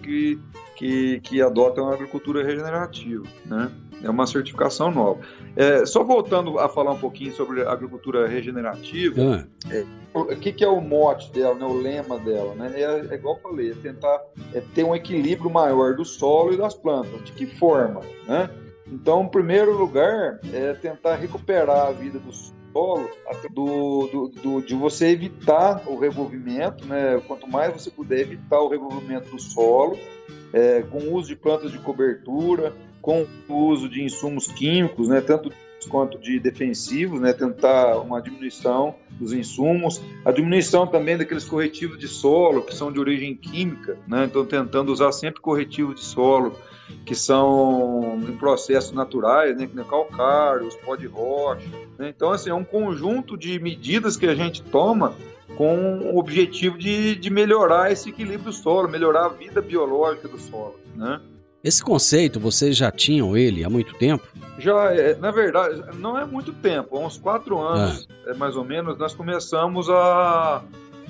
que, 0.01 0.39
que, 0.75 1.19
que 1.21 1.41
adota 1.41 1.81
uma 1.81 1.93
agricultura 1.93 2.43
regenerativa, 2.43 3.23
né? 3.45 3.71
É 4.03 4.09
uma 4.09 4.27
certificação 4.27 4.91
nova. 4.91 5.21
É, 5.57 5.87
só 5.87 6.03
voltando 6.03 6.59
a 6.59 6.69
falar 6.69 6.91
um 6.91 6.99
pouquinho 6.99 7.33
sobre 7.33 7.63
a 7.63 7.71
agricultura 7.71 8.27
regenerativa, 8.27 9.47
ah. 9.65 9.73
é, 9.73 9.83
o 10.13 10.25
que, 10.35 10.53
que, 10.53 10.63
é 10.63 10.67
o 10.67 10.79
mote 10.79 11.31
dela, 11.31 11.55
né, 11.55 11.65
o 11.65 11.73
lema 11.73 12.19
dela? 12.19 12.53
Né? 12.53 12.73
É, 12.75 13.13
é 13.13 13.15
igual 13.15 13.37
eu 13.37 13.41
falei, 13.41 13.71
é 13.71 13.73
tentar 13.73 14.21
é 14.53 14.61
ter 14.75 14.83
um 14.83 14.95
equilíbrio 14.95 15.49
maior 15.49 15.95
do 15.95 16.05
solo 16.05 16.53
e 16.53 16.57
das 16.57 16.75
plantas. 16.75 17.23
De 17.23 17.31
que 17.31 17.47
forma? 17.47 18.01
Né? 18.27 18.47
Então, 18.91 19.23
em 19.23 19.29
primeiro 19.29 19.75
lugar, 19.75 20.39
é 20.53 20.73
tentar 20.73 21.15
recuperar 21.15 21.87
a 21.87 21.91
vida 21.91 22.19
do 22.19 22.31
solo, 22.31 23.09
do, 23.51 24.07
do, 24.07 24.27
do, 24.27 24.61
de 24.61 24.75
você 24.75 25.07
evitar 25.07 25.81
o 25.87 25.97
revolvimento, 25.97 26.85
né? 26.85 27.19
quanto 27.27 27.47
mais 27.47 27.73
você 27.73 27.89
puder 27.89 28.19
evitar 28.19 28.61
o 28.61 28.67
revolvimento 28.67 29.31
do 29.31 29.41
solo, 29.41 29.97
é, 30.53 30.83
com 30.83 30.99
o 30.99 31.15
uso 31.15 31.29
de 31.29 31.35
plantas 31.35 31.71
de 31.71 31.79
cobertura, 31.79 32.73
com 33.07 33.25
o 33.47 33.53
uso 33.67 33.87
de 33.87 34.03
insumos 34.03 34.47
químicos, 34.47 35.07
né, 35.07 35.21
tanto 35.21 35.49
quanto 35.89 36.19
de 36.19 36.41
defensivos, 36.41 37.21
né, 37.21 37.31
tentar 37.31 37.99
uma 37.99 38.21
diminuição 38.21 38.95
dos 39.11 39.31
insumos, 39.31 40.01
a 40.25 40.31
diminuição 40.33 40.85
também 40.85 41.17
daqueles 41.17 41.45
corretivos 41.45 41.97
de 41.97 42.05
solo 42.05 42.63
que 42.63 42.75
são 42.75 42.91
de 42.91 42.99
origem 42.99 43.33
química, 43.33 43.97
né, 44.05 44.25
então 44.25 44.45
tentando 44.45 44.91
usar 44.91 45.13
sempre 45.13 45.39
corretivos 45.39 45.95
de 45.95 46.01
solo 46.01 46.53
que 47.05 47.15
são 47.15 48.19
em 48.27 48.35
processos 48.35 48.91
naturais, 48.91 49.55
né, 49.55 49.69
é 49.73 49.83
calcário, 49.85 50.67
os 50.67 50.75
pó 50.75 50.97
de 50.97 51.07
rocha, 51.07 51.65
né, 51.97 52.09
então 52.13 52.31
assim 52.33 52.49
é 52.49 52.53
um 52.53 52.65
conjunto 52.65 53.37
de 53.37 53.57
medidas 53.57 54.17
que 54.17 54.25
a 54.25 54.35
gente 54.35 54.61
toma 54.63 55.15
com 55.55 56.11
o 56.11 56.17
objetivo 56.17 56.77
de, 56.77 57.15
de 57.15 57.29
melhorar 57.29 57.89
esse 57.89 58.09
equilíbrio 58.09 58.51
do 58.51 58.53
solo, 58.53 58.89
melhorar 58.89 59.27
a 59.27 59.29
vida 59.29 59.61
biológica 59.61 60.27
do 60.27 60.37
solo, 60.37 60.75
né. 60.93 61.21
Esse 61.67 61.83
conceito, 61.83 62.39
vocês 62.39 62.77
já 62.77 62.89
tinham 62.89 63.35
ele 63.35 63.61
há 63.61 63.69
muito 63.69 63.93
tempo? 63.95 64.25
Já, 64.57 64.93
é, 64.95 65.15
na 65.15 65.31
verdade, 65.31 65.83
não 65.97 66.17
é 66.17 66.23
muito 66.23 66.53
tempo. 66.53 66.95
Há 66.95 67.01
uns 67.01 67.17
quatro 67.17 67.59
anos, 67.59 68.07
ah. 68.25 68.31
é, 68.31 68.33
mais 68.35 68.55
ou 68.55 68.63
menos, 68.63 68.97
nós 68.97 69.13
começamos 69.13 69.89
a, 69.89 70.63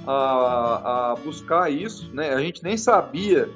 a, 0.08 1.12
a 1.12 1.16
buscar 1.24 1.72
isso, 1.72 2.10
né? 2.12 2.34
A 2.34 2.40
gente 2.40 2.64
nem 2.64 2.76
sabia 2.76 3.48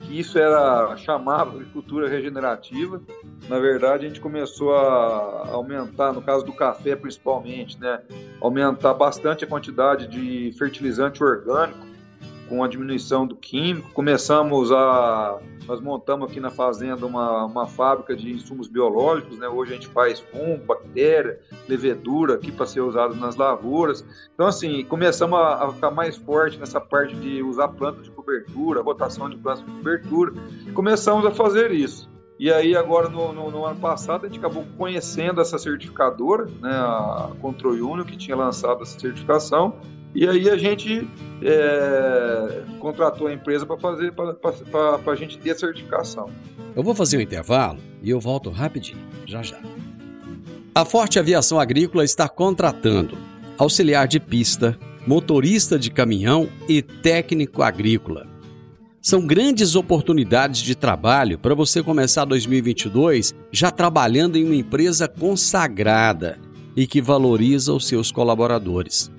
que 0.00 0.20
isso 0.20 0.38
era 0.38 0.94
chamado 0.98 1.52
agricultura 1.52 2.10
regenerativa. 2.10 3.00
Na 3.48 3.58
verdade, 3.58 4.04
a 4.04 4.08
gente 4.08 4.20
começou 4.20 4.74
a 4.74 5.48
aumentar, 5.52 6.12
no 6.12 6.20
caso 6.20 6.44
do 6.44 6.52
café 6.52 6.94
principalmente, 6.94 7.80
né, 7.80 8.02
aumentar 8.38 8.92
bastante 8.92 9.44
a 9.44 9.46
quantidade 9.46 10.06
de 10.08 10.54
fertilizante 10.58 11.24
orgânico 11.24 11.89
com 12.50 12.64
a 12.64 12.68
diminuição 12.68 13.24
do 13.24 13.36
químico. 13.36 13.92
Começamos 13.92 14.72
a. 14.72 15.38
Nós 15.68 15.80
montamos 15.80 16.28
aqui 16.28 16.40
na 16.40 16.50
fazenda 16.50 17.06
uma, 17.06 17.44
uma 17.44 17.66
fábrica 17.68 18.16
de 18.16 18.32
insumos 18.32 18.66
biológicos, 18.66 19.38
né? 19.38 19.46
Hoje 19.46 19.70
a 19.70 19.74
gente 19.76 19.86
faz 19.86 20.18
fungo, 20.18 20.66
bactéria, 20.66 21.38
levedura 21.68 22.34
aqui 22.34 22.50
para 22.50 22.66
ser 22.66 22.80
usado 22.80 23.14
nas 23.14 23.36
lavouras. 23.36 24.04
Então, 24.34 24.48
assim, 24.48 24.84
começamos 24.84 25.38
a, 25.38 25.64
a, 25.64 25.72
ficar 25.72 25.92
mais 25.92 26.16
forte 26.16 26.58
nessa 26.58 26.80
parte 26.80 27.14
de 27.14 27.40
usar 27.40 27.68
plantas 27.68 28.02
de 28.02 28.10
cobertura, 28.10 28.82
rotação 28.82 29.30
de 29.30 29.36
plantas 29.36 29.64
de 29.64 29.70
cobertura. 29.70 30.32
Começamos 30.74 31.24
a 31.24 31.30
fazer 31.30 31.70
isso. 31.70 32.10
E 32.36 32.50
aí, 32.50 32.74
agora, 32.74 33.08
no, 33.08 33.32
no, 33.32 33.50
no, 33.50 33.64
ano 33.64 33.78
passado, 33.78 34.24
a 34.24 34.28
gente 34.28 34.38
acabou 34.40 34.64
conhecendo 34.76 35.40
essa 35.40 35.56
certificadora, 35.56 36.46
né, 36.60 36.72
a 36.72 37.30
Control 37.40 37.74
Union, 37.74 38.04
que 38.04 38.16
tinha 38.16 38.34
lançado 38.34 38.82
essa 38.82 38.98
certificação, 38.98 39.76
e 40.14 40.26
aí 40.26 40.48
a 40.48 40.56
gente 40.56 41.08
é, 41.42 42.62
contratou 42.78 43.26
a 43.26 43.32
empresa 43.32 43.64
para 43.64 43.78
fazer 43.78 44.12
para 44.12 45.12
a 45.12 45.16
gente 45.16 45.38
ter 45.38 45.50
a 45.50 45.58
certificação. 45.58 46.30
Eu 46.74 46.82
vou 46.82 46.94
fazer 46.94 47.18
um 47.18 47.20
intervalo 47.20 47.78
e 48.02 48.10
eu 48.10 48.20
volto 48.20 48.50
rapidinho, 48.50 49.00
já 49.26 49.42
já. 49.42 49.58
A 50.74 50.84
Forte 50.84 51.18
Aviação 51.18 51.58
Agrícola 51.58 52.04
está 52.04 52.28
contratando 52.28 53.16
auxiliar 53.58 54.08
de 54.08 54.18
pista, 54.18 54.78
motorista 55.06 55.78
de 55.78 55.90
caminhão 55.90 56.48
e 56.68 56.80
técnico 56.80 57.62
agrícola. 57.62 58.26
São 59.02 59.26
grandes 59.26 59.74
oportunidades 59.74 60.60
de 60.60 60.74
trabalho 60.74 61.38
para 61.38 61.54
você 61.54 61.82
começar 61.82 62.24
2022 62.24 63.34
já 63.50 63.70
trabalhando 63.70 64.36
em 64.36 64.44
uma 64.44 64.54
empresa 64.54 65.08
consagrada 65.08 66.38
e 66.76 66.86
que 66.86 67.00
valoriza 67.00 67.72
os 67.72 67.86
seus 67.86 68.12
colaboradores. 68.12 69.10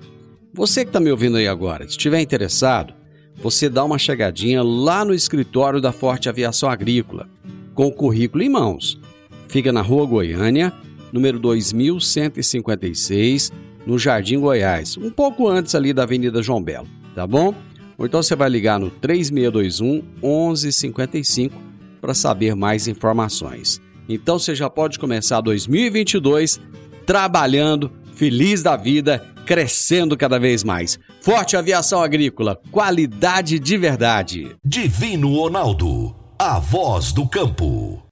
Você 0.54 0.84
que 0.84 0.90
está 0.90 1.00
me 1.00 1.10
ouvindo 1.10 1.38
aí 1.38 1.48
agora, 1.48 1.84
se 1.84 1.92
estiver 1.92 2.20
interessado, 2.20 2.92
você 3.36 3.70
dá 3.70 3.82
uma 3.82 3.98
chegadinha 3.98 4.62
lá 4.62 5.02
no 5.02 5.14
escritório 5.14 5.80
da 5.80 5.92
Forte 5.92 6.28
Aviação 6.28 6.68
Agrícola, 6.68 7.26
com 7.74 7.86
o 7.86 7.92
currículo 7.92 8.44
em 8.44 8.50
mãos. 8.50 9.00
Fica 9.48 9.72
na 9.72 9.80
Rua 9.80 10.04
Goiânia, 10.04 10.70
número 11.10 11.38
2156, 11.38 13.50
no 13.86 13.98
Jardim 13.98 14.40
Goiás, 14.40 14.98
um 14.98 15.10
pouco 15.10 15.48
antes 15.48 15.74
ali 15.74 15.94
da 15.94 16.02
Avenida 16.02 16.42
João 16.42 16.62
Belo, 16.62 16.86
tá 17.14 17.26
bom? 17.26 17.54
Ou 17.96 18.04
então 18.04 18.22
você 18.22 18.36
vai 18.36 18.50
ligar 18.50 18.78
no 18.78 18.90
3621 18.90 20.02
1155 20.22 21.58
para 21.98 22.12
saber 22.12 22.54
mais 22.54 22.86
informações. 22.86 23.80
Então 24.06 24.38
você 24.38 24.54
já 24.54 24.68
pode 24.68 24.98
começar 24.98 25.40
2022 25.40 26.60
trabalhando, 27.06 27.90
feliz 28.14 28.62
da 28.62 28.76
vida 28.76 29.31
crescendo 29.46 30.16
cada 30.16 30.38
vez 30.38 30.64
mais. 30.64 30.98
Forte 31.20 31.56
Aviação 31.56 32.02
Agrícola, 32.02 32.60
qualidade 32.70 33.58
de 33.58 33.76
verdade. 33.76 34.56
Divino 34.64 35.34
Ronaldo, 35.36 36.14
a 36.38 36.58
voz 36.58 37.12
do 37.12 37.26
campo. 37.28 38.02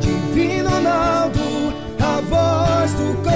Divino 0.00 0.70
Ronaldo, 0.70 1.40
a 1.98 2.20
voz 2.20 2.92
do 2.94 3.22
campo. 3.22 3.32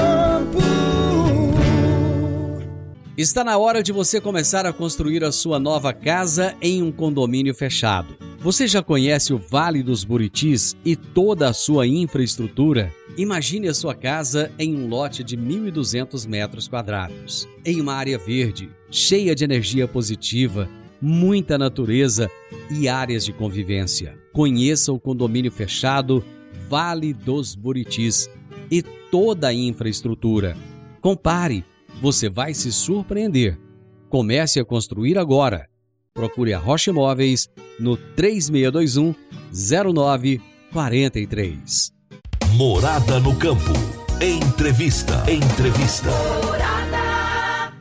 Está 3.16 3.42
na 3.42 3.56
hora 3.56 3.82
de 3.82 3.92
você 3.92 4.20
começar 4.20 4.66
a 4.66 4.72
construir 4.74 5.24
a 5.24 5.32
sua 5.32 5.58
nova 5.58 5.92
casa 5.94 6.54
em 6.60 6.82
um 6.82 6.92
condomínio 6.92 7.54
fechado. 7.54 8.14
Você 8.40 8.68
já 8.68 8.82
conhece 8.82 9.32
o 9.32 9.38
Vale 9.38 9.82
dos 9.82 10.04
Buritis 10.04 10.76
e 10.84 10.94
toda 10.94 11.48
a 11.48 11.54
sua 11.54 11.86
infraestrutura? 11.86 12.92
Imagine 13.16 13.68
a 13.68 13.74
sua 13.74 13.94
casa 13.94 14.52
em 14.58 14.76
um 14.76 14.88
lote 14.88 15.22
de 15.24 15.38
1.200 15.38 16.28
metros 16.28 16.68
quadrados, 16.68 17.48
em 17.64 17.80
uma 17.80 17.94
área 17.94 18.18
verde, 18.18 18.68
cheia 18.90 19.34
de 19.34 19.42
energia 19.42 19.88
positiva, 19.88 20.68
muita 21.00 21.56
natureza 21.56 22.30
e 22.70 22.86
áreas 22.88 23.24
de 23.24 23.32
convivência. 23.32 24.18
Conheça 24.34 24.92
o 24.92 25.00
condomínio 25.00 25.50
fechado 25.50 26.22
Vale 26.68 27.14
dos 27.14 27.54
Buritis 27.54 28.28
e 28.70 28.82
toda 28.82 29.48
a 29.48 29.54
infraestrutura. 29.54 30.54
Compare, 31.00 31.64
você 32.02 32.28
vai 32.28 32.52
se 32.52 32.70
surpreender. 32.70 33.58
Comece 34.10 34.60
a 34.60 34.64
construir 34.64 35.16
agora. 35.16 35.66
Procure 36.12 36.52
a 36.52 36.58
Rocha 36.58 36.90
Imóveis 36.90 37.48
no 37.80 37.96
3621 37.96 39.14
0943. 39.50 41.95
Morada 42.56 43.20
no 43.20 43.36
campo. 43.36 43.70
Entrevista. 44.18 45.30
Entrevista. 45.30 46.08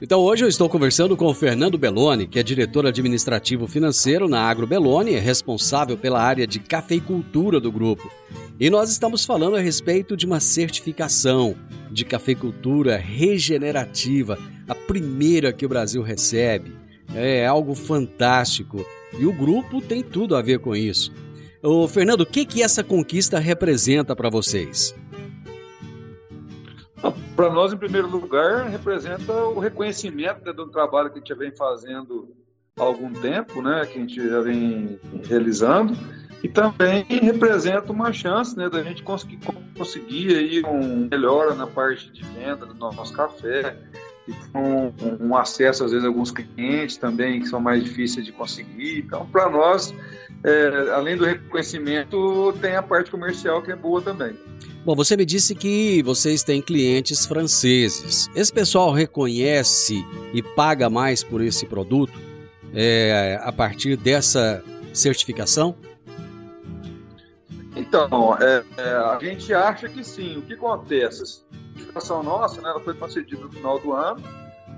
Então 0.02 0.20
hoje 0.20 0.44
eu 0.44 0.50
estou 0.50 0.68
conversando 0.68 1.16
com 1.16 1.28
o 1.28 1.34
Fernando 1.34 1.78
Belloni, 1.78 2.28
que 2.28 2.38
é 2.38 2.44
diretor 2.44 2.86
administrativo 2.86 3.68
financeiro 3.68 4.28
na 4.28 4.42
Agro 4.42 4.68
Belloni, 4.68 5.14
é 5.14 5.20
responsável 5.20 5.96
pela 5.96 6.22
área 6.22 6.46
de 6.46 6.60
cafeicultura 6.60 7.58
do 7.58 7.72
grupo. 7.72 8.12
E 8.60 8.70
nós 8.70 8.92
estamos 8.92 9.24
falando 9.24 9.56
a 9.56 9.62
respeito 9.62 10.18
de 10.18 10.26
uma 10.26 10.42
certificação 10.42 11.56
de 11.90 12.04
cafeicultura 12.04 12.98
regenerativa, 12.98 14.38
a 14.68 14.76
primeira 14.76 15.54
que 15.54 15.66
o 15.66 15.70
Brasil 15.70 16.02
recebe. 16.02 16.76
É 17.16 17.48
algo 17.48 17.76
fantástico. 17.76 18.86
E 19.18 19.26
o 19.26 19.32
grupo 19.32 19.80
tem 19.80 20.04
tudo 20.04 20.36
a 20.36 20.42
ver 20.42 20.60
com 20.60 20.76
isso. 20.76 21.14
Ô, 21.66 21.88
Fernando, 21.88 22.22
o 22.22 22.26
que, 22.28 22.46
que 22.46 22.62
essa 22.62 22.84
conquista 22.84 23.40
representa 23.40 24.16
para 24.16 24.30
vocês? 24.30 24.94
Para 27.36 27.50
nós, 27.50 27.74
em 27.74 27.78
primeiro 27.78 28.08
lugar, 28.08 28.70
representa 28.70 29.34
o 29.34 29.58
reconhecimento 29.58 30.46
né, 30.46 30.54
do 30.54 30.68
trabalho 30.68 31.10
que 31.10 31.16
a 31.16 31.18
gente 31.18 31.30
já 31.30 31.36
vem 31.36 31.52
fazendo 31.52 32.30
há 32.80 32.84
algum 32.84 33.12
tempo, 33.12 33.64
né, 33.64 33.84
que 33.88 33.98
a 33.98 34.02
gente 34.02 34.30
já 34.30 34.42
vem 34.42 35.00
realizando, 35.28 35.98
e 36.44 36.48
também 36.48 37.04
representa 37.10 37.92
uma 37.92 38.14
chance 38.14 38.56
né, 38.56 38.70
da 38.70 38.84
gente 38.84 39.02
conseguir, 39.02 39.40
conseguir 39.76 40.36
aí 40.36 40.64
um 40.64 41.08
melhora 41.10 41.56
na 41.56 41.66
parte 41.66 42.12
de 42.12 42.24
venda 42.26 42.68
do 42.68 42.76
nosso 42.76 43.12
café, 43.12 43.76
e 44.28 44.34
com 44.52 44.94
um 45.20 45.36
acesso, 45.36 45.84
às 45.84 45.92
vezes, 45.92 46.04
a 46.04 46.08
alguns 46.08 46.32
clientes 46.32 46.98
também 46.98 47.40
que 47.40 47.48
são 47.48 47.60
mais 47.60 47.84
difíceis 47.84 48.26
de 48.26 48.32
conseguir. 48.32 49.00
Então, 49.00 49.26
para 49.28 49.50
nós, 49.50 49.94
é, 50.44 50.92
além 50.94 51.16
do 51.16 51.26
reconhecimento, 51.26 52.54
tem 52.62 52.76
a 52.76 52.84
parte 52.84 53.12
comercial 53.12 53.62
que 53.62 53.72
é 53.72 53.76
boa 53.76 54.02
também. 54.02 54.36
Bom, 54.86 54.96
você 54.96 55.18
me 55.18 55.26
disse 55.26 55.56
que 55.56 56.04
vocês 56.04 56.44
têm 56.44 56.62
clientes 56.62 57.26
franceses. 57.26 58.30
Esse 58.36 58.54
pessoal 58.54 58.92
reconhece 58.92 60.06
e 60.32 60.44
paga 60.44 60.90
mais 60.90 61.24
por 61.24 61.42
esse 61.42 61.66
produto 61.66 62.14
é, 62.72 63.40
a 63.42 63.52
partir 63.52 63.98
dessa 63.98 64.64
certificação? 64.94 65.76
Então, 67.76 68.38
é, 68.40 68.64
é, 68.78 68.90
a 68.92 69.18
gente 69.20 69.54
acha 69.54 69.90
que 69.90 70.04
sim. 70.04 70.38
O 70.38 70.42
que 70.44 70.54
acontece? 70.54 71.44
Certificação 71.76 72.24
nossa 72.24 72.62
né, 72.62 72.70
ela 72.70 72.80
foi 72.80 72.94
concedida 72.94 73.42
no 73.42 73.52
final 73.52 73.80
do 73.80 73.94
ano 73.94 74.22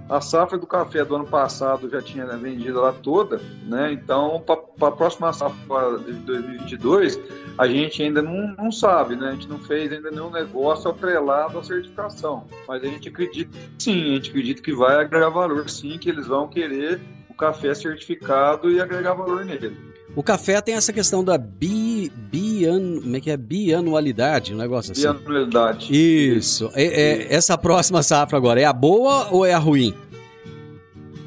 a 0.10 0.22
safra 0.22 0.58
do 0.58 0.66
café 0.66 1.04
do 1.04 1.16
ano 1.16 1.28
passado 1.28 1.90
já 1.90 2.02
tinha 2.02 2.26
vendido 2.38 2.80
lá 2.80 2.94
toda, 2.94 3.42
né? 3.64 3.92
Então, 3.92 4.42
para 4.42 4.88
a 4.88 4.92
próxima 4.92 5.34
safra 5.34 6.00
de 6.00 6.14
2022, 6.14 7.20
a 7.58 7.68
gente 7.68 8.02
ainda 8.02 8.22
não, 8.22 8.56
não 8.56 8.72
sabe, 8.72 9.18
né? 9.18 9.30
A 9.30 9.32
gente 9.32 9.50
não 9.50 9.60
fez 9.60 9.92
ainda 9.92 10.10
nenhum 10.10 10.30
negócio 10.30 10.90
atrelado 10.90 11.60
à 11.60 11.64
certificação. 11.64 12.46
Mas 12.68 12.84
a 12.84 12.88
gente 12.88 13.10
acredita 13.10 13.58
sim, 13.78 14.12
a 14.12 14.16
gente 14.16 14.30
acredita 14.30 14.62
que 14.62 14.74
vai 14.74 14.96
agregar 14.96 15.30
valor 15.30 15.70
sim, 15.70 15.98
que 15.98 16.10
eles 16.10 16.28
vão 16.28 16.48
querer 16.48 17.02
o 17.30 17.34
café 17.34 17.74
certificado 17.74 18.72
e 18.72 18.80
agregar 18.80 19.14
valor 19.14 19.44
nele. 19.44 19.76
O 20.18 20.24
café 20.24 20.60
tem 20.62 20.74
essa 20.74 20.92
questão 20.92 21.24
da 21.24 21.38
bi, 21.38 22.12
bian, 22.32 23.02
como 23.02 23.16
é 23.16 23.20
que 23.20 23.30
é? 23.30 23.38
bianualidade, 23.38 24.52
um 24.52 24.58
negócio 24.58 24.92
assim. 24.92 25.04
Bianualidade. 25.04 25.90
Isso. 25.92 26.72
É, 26.74 26.86
é, 26.86 27.34
essa 27.36 27.56
próxima 27.56 28.02
safra 28.02 28.36
agora, 28.36 28.60
é 28.60 28.66
a 28.66 28.74
boa 28.74 29.28
ou 29.30 29.46
é 29.46 29.54
a 29.54 29.60
ruim? 29.60 29.94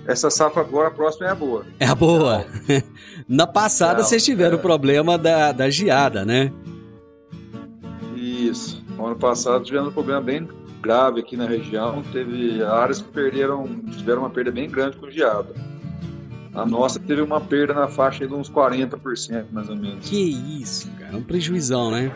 Essa 0.05 0.29
safra 0.29 0.63
agora, 0.63 0.89
a 0.89 0.91
próxima 0.91 1.29
é 1.29 1.31
a 1.31 1.37
boa. 1.37 1.65
É 1.79 1.87
a 1.87 1.95
boa. 1.95 2.45
Na 3.29 3.47
passada 3.47 4.01
Não, 4.01 4.05
vocês 4.05 4.25
tiveram 4.25 4.57
é... 4.57 4.59
o 4.59 4.61
problema 4.61 5.17
da, 5.17 5.53
da 5.53 5.71
geada, 5.71 6.25
né? 6.25 6.53
Isso. 8.17 8.85
No 8.97 9.07
ano 9.07 9.17
passado 9.17 9.63
tivemos 9.63 9.91
um 9.91 9.93
problema 9.93 10.21
bem 10.21 10.49
grave 10.83 11.21
aqui 11.21 11.37
na 11.37 11.47
região. 11.47 12.03
Teve 12.13 12.61
áreas 12.65 13.01
que 13.01 13.09
perderam, 13.13 13.69
tiveram 13.97 14.23
uma 14.23 14.31
perda 14.31 14.51
bem 14.51 14.69
grande 14.69 14.97
com 14.97 15.09
geada. 15.09 15.70
A 16.55 16.67
nossa 16.67 16.99
teve 16.99 17.23
uma 17.23 17.41
perda 17.41 17.73
na 17.73 17.89
faixa 17.89 18.27
de 18.27 18.35
uns 18.35 18.51
40%, 18.51 19.47
mais 19.53 19.69
ou 19.69 19.77
menos. 19.77 20.09
Que 20.09 20.61
isso, 20.61 20.91
cara. 20.99 21.17
Um 21.17 21.23
prejuizão, 21.23 21.91
né? 21.91 22.11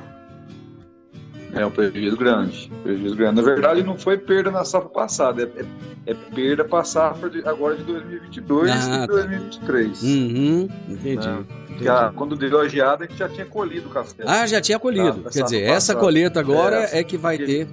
É 1.53 1.65
um 1.65 1.71
prejuízo 1.71 2.17
grande. 2.17 2.71
Prejuízo 2.83 3.15
grande. 3.15 3.41
Na 3.41 3.43
verdade, 3.43 3.83
não 3.85 3.97
foi 3.97 4.19
perda 4.19 4.51
na 4.51 4.65
safra 4.65 4.89
passada, 4.89 5.43
é, 5.43 5.61
é, 5.61 6.11
é 6.11 6.15
perda 6.15 6.65
de, 7.31 7.49
agora 7.49 7.77
de 7.77 7.85
2022 7.85 8.71
ah, 8.73 9.05
e 9.05 9.07
2023. 9.07 10.01
Tá. 10.01 10.07
Uhum, 10.07 10.69
entendi. 10.89 11.29
Né? 11.29 11.45
entendi. 11.71 11.89
A, 11.89 12.13
quando 12.15 12.35
deu 12.35 12.61
a 12.61 12.67
geada, 12.67 13.05
a 13.05 13.09
gente 13.09 13.19
já 13.19 13.29
tinha 13.29 13.47
colhido 13.47 13.89
o 13.89 13.91
café. 13.91 14.25
Ah, 14.27 14.47
já 14.47 14.61
tinha 14.61 14.81
colhido. 14.81 15.21
Tá, 15.21 15.31
Quer 15.31 15.45
dizer, 15.45 15.63
essa 15.63 15.95
colheita 15.95 16.41
agora 16.41 16.89
é, 16.91 16.99
é 16.99 17.05
que 17.05 17.17
vai 17.17 17.39
ter. 17.39 17.69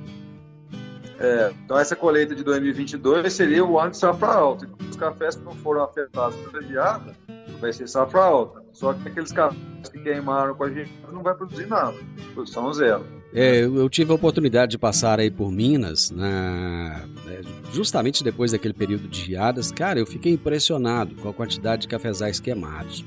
É, 1.22 1.54
então, 1.64 1.78
essa 1.78 1.96
colheita 1.96 2.34
de 2.34 2.44
2022 2.44 3.32
seria 3.32 3.64
o 3.64 3.80
ano 3.80 3.92
de 3.92 3.98
safra 3.98 4.30
alta. 4.30 4.68
Os 4.90 4.96
cafés 4.96 5.36
que 5.36 5.44
não 5.44 5.52
foram 5.54 5.84
afetados 5.84 6.36
pela 6.38 6.64
geada, 6.64 7.16
vai 7.60 7.72
ser 7.72 7.88
safra 7.88 8.22
alta. 8.22 8.64
Só 8.74 8.92
que 8.94 9.08
aqueles 9.08 9.32
cafés 9.32 9.62
que 9.92 10.00
queimaram 10.00 10.56
com 10.56 10.64
a 10.64 10.70
gente 10.70 10.92
não 11.12 11.22
vai 11.22 11.36
produzir 11.36 11.68
nada. 11.68 11.96
Produção 12.34 12.74
zero. 12.74 13.06
É, 13.34 13.62
eu 13.62 13.88
tive 13.88 14.12
a 14.12 14.16
oportunidade 14.16 14.72
de 14.72 14.78
passar 14.78 15.20
aí 15.20 15.32
por 15.32 15.52
Minas, 15.52 16.12
na, 16.12 17.06
né, 17.26 17.42
justamente 17.72 18.24
depois 18.24 18.52
daquele 18.52 18.74
período 18.74 19.08
de 19.08 19.24
geadas. 19.24 19.72
Cara, 19.72 20.00
eu 20.00 20.06
fiquei 20.06 20.34
impressionado 20.34 21.16
com 21.16 21.30
a 21.30 21.34
quantidade 21.34 21.84
de 21.84 21.88
cafezais 21.88 22.40
queimados. 22.40 23.06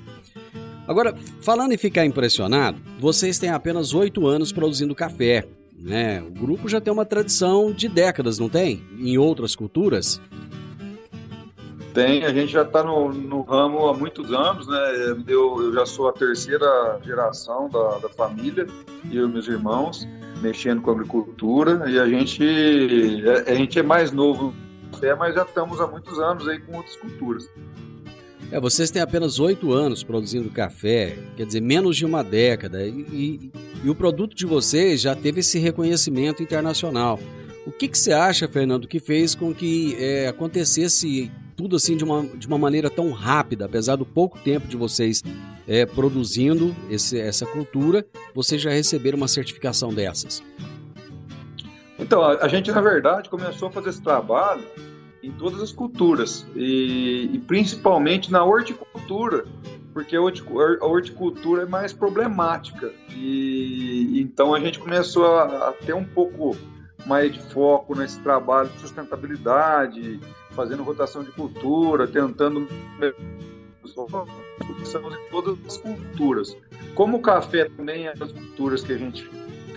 Agora, 0.86 1.14
falando 1.40 1.72
em 1.72 1.78
ficar 1.78 2.04
impressionado, 2.06 2.78
vocês 3.00 3.38
têm 3.38 3.50
apenas 3.50 3.92
oito 3.92 4.26
anos 4.26 4.52
produzindo 4.52 4.94
café. 4.94 5.46
Né? 5.78 6.22
O 6.22 6.30
grupo 6.30 6.68
já 6.68 6.80
tem 6.80 6.92
uma 6.92 7.04
tradição 7.04 7.72
de 7.72 7.88
décadas, 7.88 8.38
não 8.38 8.48
tem? 8.48 8.82
Em 8.98 9.18
outras 9.18 9.54
culturas? 9.54 10.20
Tem, 11.92 12.24
a 12.24 12.32
gente 12.32 12.52
já 12.52 12.62
está 12.62 12.82
no, 12.82 13.12
no, 13.12 13.42
ramo 13.42 13.86
há 13.86 13.94
muitos 13.94 14.32
anos, 14.32 14.66
né? 14.66 15.14
Eu, 15.28 15.62
eu 15.62 15.72
já 15.72 15.86
sou 15.86 16.08
a 16.08 16.12
terceira 16.12 16.98
geração 17.04 17.68
da, 17.68 17.98
da 17.98 18.08
família, 18.08 18.66
eu 19.12 19.28
e 19.28 19.32
meus 19.32 19.46
irmãos, 19.46 20.08
mexendo 20.42 20.82
com 20.82 20.90
agricultura, 20.90 21.88
e 21.88 21.98
a 21.98 22.08
gente, 22.08 22.42
a, 23.28 23.52
a 23.52 23.54
gente 23.54 23.78
é 23.78 23.82
mais 23.82 24.10
novo 24.10 24.52
café, 25.04 25.14
mas 25.14 25.34
já 25.34 25.42
estamos 25.42 25.80
há 25.80 25.86
muitos 25.86 26.18
anos 26.18 26.48
aí 26.48 26.58
com 26.60 26.76
outras 26.76 26.96
culturas. 26.96 27.48
É, 28.54 28.60
vocês 28.60 28.88
têm 28.88 29.02
apenas 29.02 29.40
oito 29.40 29.72
anos 29.72 30.04
produzindo 30.04 30.48
café, 30.48 31.18
quer 31.36 31.44
dizer, 31.44 31.60
menos 31.60 31.96
de 31.96 32.06
uma 32.06 32.22
década, 32.22 32.86
e, 32.86 33.00
e, 33.12 33.52
e, 33.82 33.90
o 33.90 33.96
produto 33.96 34.32
de 34.32 34.46
vocês 34.46 35.00
já 35.00 35.12
teve 35.12 35.40
esse 35.40 35.58
reconhecimento 35.58 36.40
internacional. 36.40 37.18
O 37.66 37.72
que, 37.72 37.88
que 37.88 37.98
você 37.98 38.12
acha, 38.12 38.46
Fernando, 38.46 38.86
que 38.86 39.00
fez 39.00 39.34
com 39.34 39.52
que 39.52 39.96
é, 39.98 40.28
acontecesse 40.28 41.32
tudo 41.56 41.74
assim 41.74 41.96
de 41.96 42.04
uma, 42.04 42.22
de 42.22 42.46
uma 42.46 42.56
maneira 42.56 42.88
tão 42.88 43.10
rápida, 43.10 43.64
apesar 43.64 43.96
do 43.96 44.06
pouco 44.06 44.38
tempo 44.38 44.68
de 44.68 44.76
vocês 44.76 45.20
é, 45.66 45.84
produzindo 45.84 46.76
esse, 46.88 47.18
essa 47.18 47.46
cultura, 47.46 48.06
vocês 48.32 48.62
já 48.62 48.70
receberam 48.70 49.16
uma 49.16 49.26
certificação 49.26 49.92
dessas? 49.92 50.44
Então, 51.98 52.22
a, 52.22 52.44
a 52.44 52.46
gente, 52.46 52.70
na 52.70 52.80
verdade, 52.80 53.28
começou 53.28 53.66
a 53.66 53.72
fazer 53.72 53.90
esse 53.90 54.00
trabalho 54.00 54.62
em 55.26 55.32
todas 55.32 55.60
as 55.60 55.72
culturas, 55.72 56.46
e, 56.54 57.30
e 57.32 57.38
principalmente 57.38 58.30
na 58.30 58.44
horticultura, 58.44 59.46
porque 59.92 60.16
a 60.16 60.20
horticultura 60.20 61.62
é 61.62 61.66
mais 61.66 61.92
problemática. 61.92 62.92
E 63.10 64.20
então 64.20 64.54
a 64.54 64.60
gente 64.60 64.78
começou 64.78 65.36
a, 65.36 65.68
a 65.68 65.72
ter 65.72 65.94
um 65.94 66.04
pouco 66.04 66.56
mais 67.06 67.32
de 67.32 67.38
foco 67.38 67.94
nesse 67.94 68.18
trabalho 68.20 68.68
de 68.70 68.80
sustentabilidade, 68.80 70.20
fazendo 70.50 70.82
rotação 70.82 71.22
de 71.22 71.30
cultura, 71.30 72.06
tentando 72.06 72.66
estamos 74.82 75.14
em 75.14 75.30
todas 75.30 75.58
as 75.66 75.76
culturas. 75.78 76.56
Como 76.94 77.18
o 77.18 77.20
café 77.20 77.68
também 77.68 78.06
é 78.06 78.14
das 78.14 78.32
culturas 78.32 78.82
que 78.82 78.92
a 78.92 78.98
gente 78.98 79.28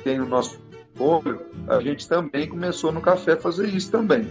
tem 0.04 0.18
no 0.18 0.26
nosso 0.26 0.60
olho, 1.00 1.42
a 1.68 1.80
gente 1.80 2.08
também 2.08 2.48
começou 2.48 2.92
no 2.92 3.02
café 3.02 3.34
a 3.34 3.38
fazer 3.38 3.68
isso 3.68 3.92
também. 3.92 4.28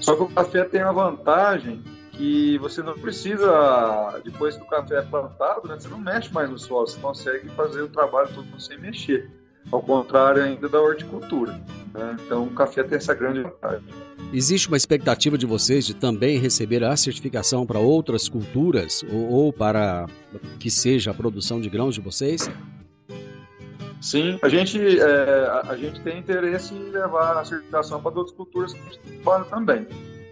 Só 0.00 0.16
que 0.16 0.22
o 0.22 0.28
café 0.28 0.64
tem 0.64 0.80
a 0.80 0.92
vantagem 0.92 1.82
que 2.12 2.58
você 2.58 2.82
não 2.82 2.98
precisa, 2.98 4.20
depois 4.24 4.56
que 4.56 4.62
o 4.62 4.66
café 4.66 4.98
é 4.98 5.02
plantado, 5.02 5.68
né, 5.68 5.78
você 5.78 5.88
não 5.88 5.98
mexe 5.98 6.32
mais 6.32 6.50
no 6.50 6.58
solo, 6.58 6.86
você 6.86 6.98
consegue 6.98 7.48
fazer 7.50 7.82
o 7.82 7.88
trabalho 7.88 8.28
todo 8.34 8.60
sem 8.60 8.78
mexer 8.78 9.30
ao 9.70 9.82
contrário 9.82 10.42
ainda 10.42 10.68
da 10.68 10.80
horticultura. 10.80 11.52
Né? 11.94 12.16
Então, 12.24 12.44
o 12.44 12.50
café 12.50 12.82
tem 12.82 12.96
essa 12.96 13.14
grande 13.14 13.42
vantagem. 13.42 13.84
Existe 14.32 14.68
uma 14.68 14.76
expectativa 14.76 15.38
de 15.38 15.46
vocês 15.46 15.86
de 15.86 15.94
também 15.94 16.38
receber 16.38 16.84
a 16.84 16.94
certificação 16.96 17.64
para 17.64 17.78
outras 17.78 18.28
culturas 18.28 19.02
ou, 19.10 19.30
ou 19.30 19.52
para 19.52 20.06
que 20.58 20.70
seja 20.70 21.10
a 21.12 21.14
produção 21.14 21.60
de 21.60 21.70
grãos 21.70 21.94
de 21.94 22.00
vocês? 22.00 22.50
Sim, 24.00 24.38
a 24.42 24.48
gente, 24.48 25.00
é, 25.00 25.62
a 25.66 25.76
gente 25.76 26.00
tem 26.02 26.18
interesse 26.18 26.72
em 26.72 26.90
levar 26.90 27.38
a 27.38 27.44
certificação 27.44 28.00
para 28.00 28.12
outras 28.12 28.34
culturas 28.34 28.72
que 28.72 28.80
a 28.80 28.84
gente 28.84 28.98
trabalha 28.98 29.44
também. 29.44 29.86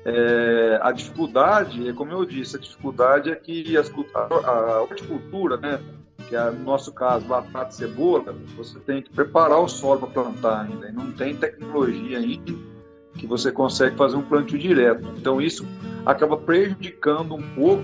É, 0.05 0.79
a 0.83 0.92
dificuldade, 0.92 1.88
é 1.88 1.92
como 1.92 2.12
eu 2.12 2.24
disse, 2.24 2.57
a 2.57 2.61
dificuldade 2.61 3.31
é 3.31 3.35
que 3.35 3.76
as, 3.76 3.90
a, 4.14 4.50
a 4.50 4.83
horticultura, 4.83 5.57
né, 5.57 5.81
que 6.29 6.37
é 6.37 6.50
no 6.50 6.62
nosso 6.62 6.92
caso, 6.92 7.26
batata 7.26 7.70
e 7.70 7.74
cebola, 7.74 8.35
você 8.57 8.79
tem 8.81 9.02
que 9.02 9.11
preparar 9.11 9.59
o 9.59 9.68
solo 9.68 10.00
para 10.00 10.22
plantar 10.22 10.61
ainda. 10.62 10.88
E 10.88 10.92
não 10.92 11.11
tem 11.12 11.35
tecnologia 11.35 12.18
ainda 12.18 12.52
que 13.16 13.26
você 13.26 13.50
consegue 13.50 13.96
fazer 13.96 14.16
um 14.16 14.22
plantio 14.22 14.59
direto. 14.59 15.09
Então 15.16 15.40
isso 15.40 15.66
acaba 16.05 16.37
prejudicando 16.37 17.35
um 17.35 17.42
pouco 17.55 17.83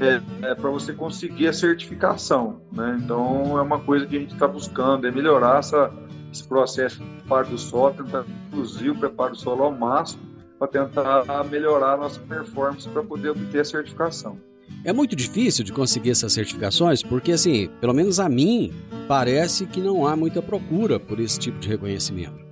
é, 0.00 0.20
é, 0.42 0.54
para 0.54 0.70
você 0.70 0.92
conseguir 0.92 1.48
a 1.48 1.52
certificação. 1.52 2.60
Né? 2.72 2.98
Então 3.02 3.58
é 3.58 3.62
uma 3.62 3.80
coisa 3.80 4.06
que 4.06 4.16
a 4.16 4.20
gente 4.20 4.34
está 4.34 4.46
buscando, 4.46 5.06
é 5.06 5.10
melhorar 5.10 5.60
essa, 5.60 5.92
esse 6.32 6.46
processo 6.46 7.02
de 7.02 7.10
preparo 7.10 7.48
do 7.48 7.58
solo, 7.58 7.94
tentar 7.94 8.24
reduzir 8.50 8.90
o 8.90 8.94
preparo 8.94 9.32
do 9.32 9.38
solo 9.38 9.64
ao 9.64 9.72
máximo 9.72 10.22
para 10.58 10.68
tentar 10.68 11.44
melhorar 11.50 11.94
a 11.94 11.96
nossa 11.98 12.20
performance 12.20 12.88
para 12.88 13.02
poder 13.02 13.30
obter 13.30 13.60
a 13.60 13.64
certificação. 13.64 14.38
É 14.84 14.92
muito 14.92 15.14
difícil 15.14 15.64
de 15.64 15.72
conseguir 15.72 16.10
essas 16.10 16.32
certificações 16.32 17.02
porque, 17.02 17.32
assim, 17.32 17.68
pelo 17.80 17.92
menos 17.92 18.18
a 18.18 18.28
mim, 18.28 18.72
parece 19.06 19.66
que 19.66 19.80
não 19.80 20.06
há 20.06 20.16
muita 20.16 20.42
procura 20.42 20.98
por 20.98 21.20
esse 21.20 21.38
tipo 21.38 21.58
de 21.58 21.68
reconhecimento. 21.68 22.44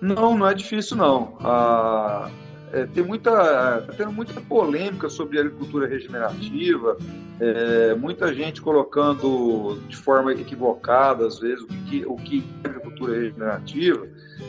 Não, 0.00 0.36
não 0.36 0.46
é 0.46 0.54
difícil 0.54 0.96
não. 0.96 1.36
Ah, 1.40 2.28
é, 2.72 2.86
tem 2.86 3.04
muita, 3.04 3.30
tá 3.30 3.92
tendo 3.96 4.12
muita 4.12 4.40
polêmica 4.40 5.08
sobre 5.10 5.38
agricultura 5.38 5.86
regenerativa, 5.86 6.96
é, 7.38 7.94
muita 7.94 8.32
gente 8.32 8.62
colocando 8.62 9.78
de 9.88 9.96
forma 9.96 10.32
equivocada, 10.32 11.26
às 11.26 11.38
vezes, 11.38 11.62
o 11.62 11.66
que, 11.66 12.04
o 12.06 12.16
que 12.16 12.42
é 12.64 12.68
agricultura 12.68 13.14
regenerativa. 13.14 14.06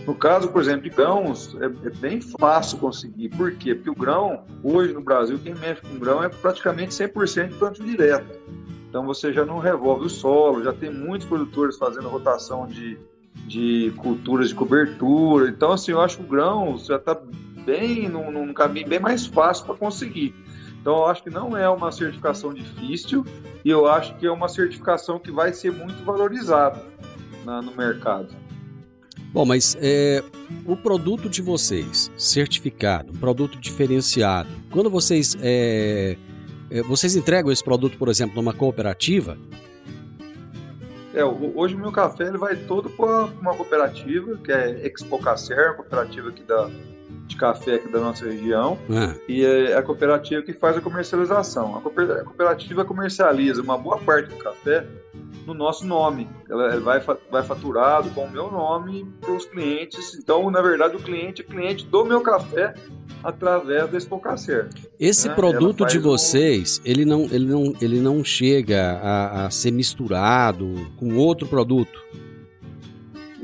No 0.07 0.15
caso, 0.15 0.49
por 0.49 0.61
exemplo, 0.61 0.83
de 0.83 0.89
grãos, 0.89 1.55
é, 1.59 1.65
é, 1.65 1.89
bem 1.89 2.21
fácil 2.21 2.77
conseguir. 2.77 3.29
Por 3.29 3.51
quê? 3.55 3.75
Porque 3.75 3.89
o 3.89 3.95
grão, 3.95 4.43
hoje 4.63 4.93
no 4.93 5.01
Brasil, 5.01 5.37
quem 5.43 5.53
mexe 5.55 5.81
com 5.81 5.99
grão 5.99 6.23
é 6.23 6.29
praticamente 6.29 6.91
100% 6.93 7.49
de 7.49 7.55
plantio 7.55 7.85
direto. 7.85 8.39
Então 8.89 9.05
você 9.05 9.33
já 9.33 9.43
não 9.43 9.59
revolve 9.59 10.05
o 10.05 10.09
solo, 10.09 10.63
já 10.63 10.71
tem 10.71 10.91
muitos 10.91 11.27
produtores 11.27 11.77
fazendo 11.77 12.07
rotação 12.07 12.67
de, 12.67 12.97
de 13.47 13.91
culturas 13.97 14.49
de 14.49 14.55
cobertura. 14.55 15.49
Então, 15.49 15.71
assim, 15.71 15.91
eu 15.91 15.99
acho 15.99 16.17
que 16.17 16.23
o 16.23 16.27
grão 16.27 16.77
já 16.77 16.97
está 16.97 17.19
bem 17.63 18.07
num, 18.09 18.31
num 18.31 18.53
caminho 18.53 18.87
bem 18.87 18.99
mais 18.99 19.25
fácil 19.25 19.65
para 19.65 19.75
conseguir. 19.75 20.35
Então, 20.81 20.97
eu 20.97 21.05
acho 21.05 21.23
que 21.23 21.29
não 21.29 21.57
é 21.57 21.69
uma 21.69 21.91
certificação 21.91 22.53
difícil 22.53 23.25
e 23.63 23.69
eu 23.69 23.87
acho 23.87 24.15
que 24.15 24.25
é 24.25 24.31
uma 24.31 24.49
certificação 24.49 25.17
que 25.17 25.31
vai 25.31 25.53
ser 25.53 25.71
muito 25.71 26.03
valorizada 26.03 26.83
na, 27.45 27.61
no 27.61 27.75
mercado. 27.75 28.35
Bom, 29.31 29.45
mas 29.45 29.77
é, 29.79 30.21
o 30.65 30.75
produto 30.75 31.29
de 31.29 31.41
vocês, 31.41 32.11
certificado, 32.17 33.13
um 33.13 33.15
produto 33.15 33.59
diferenciado, 33.59 34.49
quando 34.69 34.89
vocês 34.89 35.35
é, 35.41 36.17
é, 36.69 36.81
vocês 36.81 37.15
entregam 37.15 37.51
esse 37.51 37.63
produto, 37.63 37.97
por 37.97 38.09
exemplo, 38.09 38.35
numa 38.35 38.53
cooperativa? 38.53 39.37
É, 41.13 41.23
hoje 41.23 41.75
o 41.75 41.79
meu 41.79 41.91
café 41.91 42.27
ele 42.27 42.37
vai 42.37 42.55
todo 42.55 42.89
para 42.89 43.25
uma 43.25 43.55
cooperativa, 43.55 44.37
que 44.37 44.51
é 44.51 44.85
Expo 44.85 45.19
Cacer, 45.19 45.75
cooperativa 45.75 46.29
aqui 46.29 46.43
da, 46.43 46.69
de 47.33 47.39
café 47.39 47.75
aqui 47.75 47.91
da 47.91 47.99
nossa 47.99 48.25
região, 48.25 48.77
ah. 48.89 49.13
e 49.27 49.43
é 49.43 49.75
a 49.75 49.83
cooperativa 49.83 50.41
que 50.41 50.53
faz 50.53 50.77
a 50.77 50.81
comercialização. 50.81 51.75
A 51.75 51.81
cooperativa 51.81 52.85
comercializa 52.85 53.61
uma 53.61 53.77
boa 53.77 53.97
parte 53.97 54.29
do 54.29 54.37
café 54.37 54.85
no 55.45 55.53
nosso 55.53 55.85
nome. 55.85 56.27
Ela 56.49 56.79
vai, 56.79 57.01
vai 57.29 57.43
faturado 57.43 58.09
com 58.11 58.25
o 58.25 58.31
meu 58.31 58.51
nome 58.51 59.05
para 59.19 59.33
os 59.33 59.45
clientes. 59.45 60.15
Então, 60.15 60.49
na 60.49 60.61
verdade, 60.61 60.95
o 60.95 60.99
cliente 60.99 61.41
é 61.41 61.45
cliente 61.45 61.85
do 61.85 62.05
meu 62.05 62.21
café 62.21 62.73
através 63.23 63.89
da 63.89 63.97
Expocacer. 63.97 64.69
Esse 64.99 65.27
né? 65.27 65.35
produto 65.35 65.85
de 65.85 65.99
vocês, 65.99 66.79
um... 66.79 66.89
ele, 66.89 67.05
não, 67.05 67.23
ele, 67.23 67.45
não, 67.45 67.73
ele 67.81 67.99
não 67.99 68.23
chega 68.23 68.99
a, 69.01 69.45
a 69.45 69.49
ser 69.49 69.71
misturado 69.71 70.91
com 70.97 71.15
outro 71.15 71.47
produto? 71.47 72.01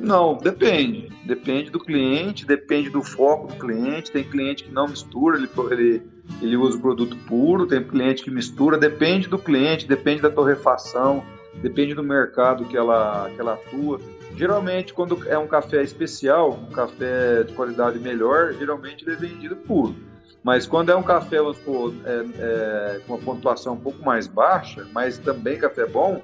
Não, 0.02 0.38
depende. 0.38 1.10
Depende 1.26 1.70
do 1.70 1.80
cliente, 1.80 2.46
depende 2.46 2.90
do 2.90 3.04
foco 3.04 3.48
do 3.48 3.56
cliente. 3.56 4.12
Tem 4.12 4.24
cliente 4.24 4.64
que 4.64 4.72
não 4.72 4.88
mistura, 4.88 5.38
ele, 5.38 5.50
ele, 5.72 6.02
ele 6.42 6.58
usa 6.58 6.78
o 6.78 6.82
produto 6.82 7.16
puro, 7.28 7.68
tem 7.68 7.84
cliente 7.84 8.24
que 8.24 8.32
mistura, 8.32 8.78
depende 8.78 9.28
do 9.28 9.38
cliente, 9.38 9.88
depende 9.88 10.22
da 10.22 10.30
torrefação 10.30 11.24
depende 11.62 11.94
do 11.94 12.04
mercado 12.04 12.66
que 12.66 12.78
ela, 12.78 13.30
que 13.30 13.40
ela 13.40 13.54
atua. 13.54 14.00
Geralmente, 14.36 14.94
quando 14.94 15.28
é 15.28 15.38
um 15.38 15.48
café 15.48 15.84
especial, 15.84 16.52
um 16.52 16.72
café 16.72 17.44
de 17.44 17.54
qualidade 17.54 18.00
melhor, 18.00 18.54
geralmente 18.54 19.04
ele 19.04 19.14
é 19.14 19.16
vendido 19.16 19.56
puro. 19.56 19.96
Mas 20.44 20.66
quando 20.66 20.90
é 20.90 20.96
um 20.96 21.04
café, 21.04 21.38
vamos 21.38 21.58
supor, 21.58 21.94
é, 22.06 22.26
é, 22.38 23.02
com 23.06 23.14
uma 23.14 23.22
pontuação 23.22 23.74
um 23.74 23.80
pouco 23.80 24.04
mais 24.06 24.26
baixa, 24.26 24.88
mas 24.94 25.18
também 25.18 25.58
café 25.58 25.86
bom, 25.86 26.22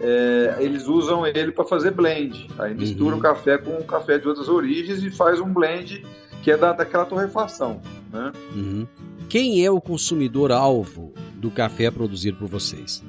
é, 0.00 0.56
eles 0.58 0.86
usam 0.86 1.26
ele 1.26 1.50
para 1.50 1.64
fazer 1.64 1.90
blend. 1.90 2.48
Aí 2.58 2.74
mistura 2.74 3.14
uhum. 3.14 3.20
o 3.20 3.22
café 3.22 3.56
com 3.56 3.72
o 3.78 3.84
café 3.84 4.18
de 4.18 4.28
outras 4.28 4.48
origens 4.48 5.02
e 5.02 5.10
faz 5.10 5.40
um 5.40 5.52
blend 5.52 6.04
que 6.42 6.50
é 6.50 6.56
da, 6.56 6.72
daquela 6.72 7.06
torrefação. 7.06 7.80
Né? 8.12 8.32
Uhum. 8.54 8.86
Quem 9.30 9.64
é 9.64 9.70
o 9.70 9.80
consumidor-alvo 9.80 11.14
do 11.34 11.50
café 11.50 11.90
produzido 11.90 12.38
por 12.38 12.48
vocês? 12.48 13.02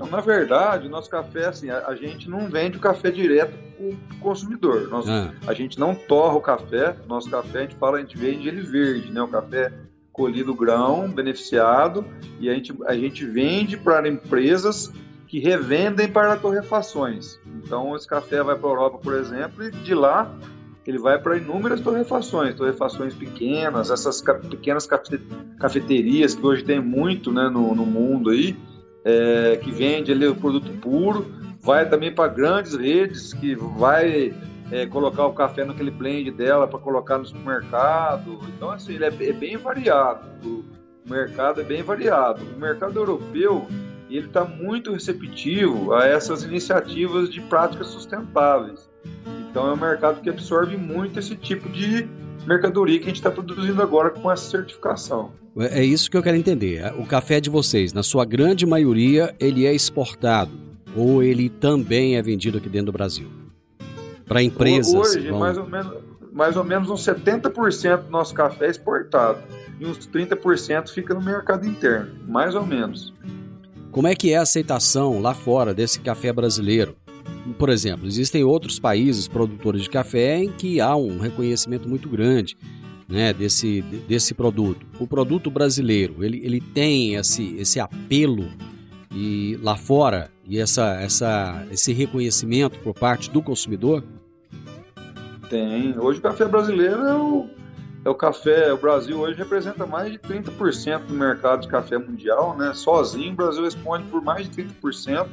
Então, 0.00 0.10
na 0.10 0.22
verdade, 0.22 0.86
o 0.86 0.90
nosso 0.90 1.10
café, 1.10 1.46
assim, 1.46 1.68
a, 1.68 1.86
a 1.88 1.94
gente 1.94 2.28
não 2.28 2.48
vende 2.48 2.78
o 2.78 2.80
café 2.80 3.10
direto 3.10 3.52
para 3.76 3.86
o 3.86 4.20
consumidor. 4.20 4.88
Nós, 4.88 5.06
ah. 5.06 5.30
A 5.46 5.52
gente 5.52 5.78
não 5.78 5.94
torra 5.94 6.36
o 6.36 6.40
café. 6.40 6.96
Nosso 7.06 7.28
café, 7.30 7.58
a 7.58 7.62
gente 7.62 7.74
fala, 7.74 7.98
a 7.98 8.00
gente 8.00 8.16
vende 8.16 8.48
ele 8.48 8.62
verde, 8.62 9.12
né? 9.12 9.20
O 9.20 9.28
café 9.28 9.70
colhido 10.10 10.54
grão, 10.54 11.10
beneficiado, 11.10 12.04
e 12.40 12.48
a 12.48 12.54
gente, 12.54 12.74
a 12.86 12.94
gente 12.94 13.26
vende 13.26 13.76
para 13.76 14.08
empresas 14.08 14.90
que 15.28 15.38
revendem 15.38 16.08
para 16.08 16.36
torrefações. 16.36 17.38
Então, 17.62 17.94
esse 17.94 18.06
café 18.06 18.42
vai 18.42 18.56
para 18.56 18.68
a 18.68 18.72
Europa, 18.72 18.98
por 18.98 19.14
exemplo, 19.14 19.64
e 19.64 19.70
de 19.70 19.94
lá 19.94 20.34
ele 20.86 20.98
vai 20.98 21.18
para 21.18 21.36
inúmeras 21.36 21.80
torrefações, 21.80 22.54
torrefações 22.54 23.14
pequenas, 23.14 23.90
essas 23.90 24.20
pequenas 24.48 24.88
cafeterias 25.58 26.34
que 26.34 26.44
hoje 26.44 26.64
tem 26.64 26.80
muito 26.80 27.30
né, 27.30 27.48
no, 27.48 27.74
no 27.74 27.86
mundo 27.86 28.30
aí, 28.30 28.56
é, 29.04 29.56
que 29.56 29.70
vende 29.70 30.12
ali 30.12 30.26
o 30.26 30.34
produto 30.34 30.70
puro, 30.80 31.26
vai 31.60 31.88
também 31.88 32.12
para 32.12 32.28
grandes 32.28 32.74
redes 32.74 33.32
que 33.32 33.54
vai 33.54 34.34
é, 34.70 34.86
colocar 34.86 35.26
o 35.26 35.32
café 35.32 35.64
naquele 35.64 35.90
blend 35.90 36.30
dela 36.30 36.66
para 36.66 36.78
colocar 36.78 37.18
no 37.18 37.26
supermercado. 37.26 38.38
Então, 38.56 38.70
assim, 38.70 38.94
ele 38.94 39.04
é, 39.04 39.08
é, 39.08 39.32
bem 39.32 39.56
variado. 39.56 40.28
O 40.44 40.64
mercado 41.10 41.60
é 41.60 41.64
bem 41.64 41.82
variado. 41.82 42.42
O 42.56 42.58
mercado 42.58 42.98
europeu 42.98 43.66
ele 44.08 44.26
está 44.26 44.44
muito 44.44 44.92
receptivo 44.92 45.94
a 45.94 46.04
essas 46.04 46.42
iniciativas 46.42 47.30
de 47.30 47.40
práticas 47.42 47.88
sustentáveis. 47.88 48.90
Então, 49.48 49.68
é 49.68 49.72
um 49.72 49.76
mercado 49.76 50.20
que 50.20 50.28
absorve 50.28 50.76
muito 50.76 51.18
esse 51.18 51.36
tipo 51.36 51.68
de 51.68 52.08
mercadoria 52.46 52.98
que 52.98 53.04
a 53.04 53.08
gente 53.08 53.16
está 53.16 53.30
produzindo 53.30 53.80
agora 53.82 54.10
com 54.10 54.30
essa 54.30 54.50
certificação. 54.50 55.32
É, 55.58 55.82
isso 55.84 56.10
que 56.10 56.16
eu 56.16 56.22
quero 56.22 56.36
entender. 56.36 56.92
O 56.98 57.04
café 57.04 57.40
de 57.40 57.50
vocês, 57.50 57.92
na 57.92 58.02
sua 58.02 58.24
grande 58.24 58.64
maioria, 58.64 59.34
ele 59.38 59.66
é 59.66 59.74
exportado 59.74 60.52
ou 60.96 61.22
ele 61.22 61.48
também 61.48 62.16
é 62.16 62.22
vendido 62.22 62.58
aqui 62.58 62.68
dentro 62.68 62.86
do 62.86 62.92
Brasil? 62.92 63.28
Para 64.26 64.42
empresas? 64.42 64.94
Hoje, 64.94 65.30
mais, 65.32 65.58
ou 65.58 65.66
menos, 65.66 65.92
mais 66.32 66.56
ou 66.56 66.64
menos 66.64 66.90
uns 66.90 67.04
70% 67.04 68.04
do 68.04 68.10
nosso 68.10 68.34
café 68.34 68.66
é 68.66 68.70
exportado 68.70 69.40
e 69.78 69.86
uns 69.86 69.98
30% 70.08 70.90
fica 70.90 71.14
no 71.14 71.20
mercado 71.20 71.66
interno, 71.66 72.10
mais 72.28 72.54
ou 72.54 72.64
menos. 72.64 73.12
Como 73.90 74.06
é 74.06 74.14
que 74.14 74.32
é 74.32 74.36
a 74.36 74.42
aceitação 74.42 75.20
lá 75.20 75.34
fora 75.34 75.74
desse 75.74 75.98
café 76.00 76.32
brasileiro? 76.32 76.94
Por 77.58 77.68
exemplo, 77.68 78.06
existem 78.06 78.44
outros 78.44 78.78
países 78.78 79.26
produtores 79.26 79.82
de 79.82 79.90
café 79.90 80.38
em 80.42 80.50
que 80.50 80.80
há 80.80 80.94
um 80.96 81.18
reconhecimento 81.18 81.88
muito 81.88 82.08
grande 82.08 82.56
né, 83.08 83.32
desse, 83.32 83.82
desse 84.08 84.32
produto. 84.32 84.86
O 84.98 85.06
produto 85.06 85.50
brasileiro, 85.50 86.24
ele, 86.24 86.40
ele 86.44 86.60
tem 86.60 87.14
esse, 87.14 87.56
esse 87.56 87.80
apelo 87.80 88.48
e 89.12 89.58
lá 89.62 89.76
fora 89.76 90.30
e 90.46 90.58
essa, 90.58 91.00
essa, 91.00 91.66
esse 91.70 91.92
reconhecimento 91.92 92.78
por 92.78 92.94
parte 92.94 93.30
do 93.30 93.42
consumidor? 93.42 94.04
Tem. 95.48 95.98
Hoje 95.98 96.20
o 96.20 96.22
café 96.22 96.44
brasileiro 96.44 97.02
é 97.02 97.14
o, 97.14 97.48
é 98.04 98.08
o 98.08 98.14
café. 98.14 98.72
O 98.72 98.76
Brasil 98.76 99.18
hoje 99.18 99.36
representa 99.36 99.84
mais 99.84 100.12
de 100.12 100.18
30% 100.18 101.06
do 101.06 101.14
mercado 101.14 101.62
de 101.62 101.68
café 101.68 101.98
mundial, 101.98 102.56
né? 102.56 102.72
Sozinho 102.72 103.32
o 103.32 103.36
Brasil 103.36 103.64
responde 103.64 104.04
por 104.04 104.22
mais 104.22 104.48
de 104.48 104.62
30% 104.62 105.26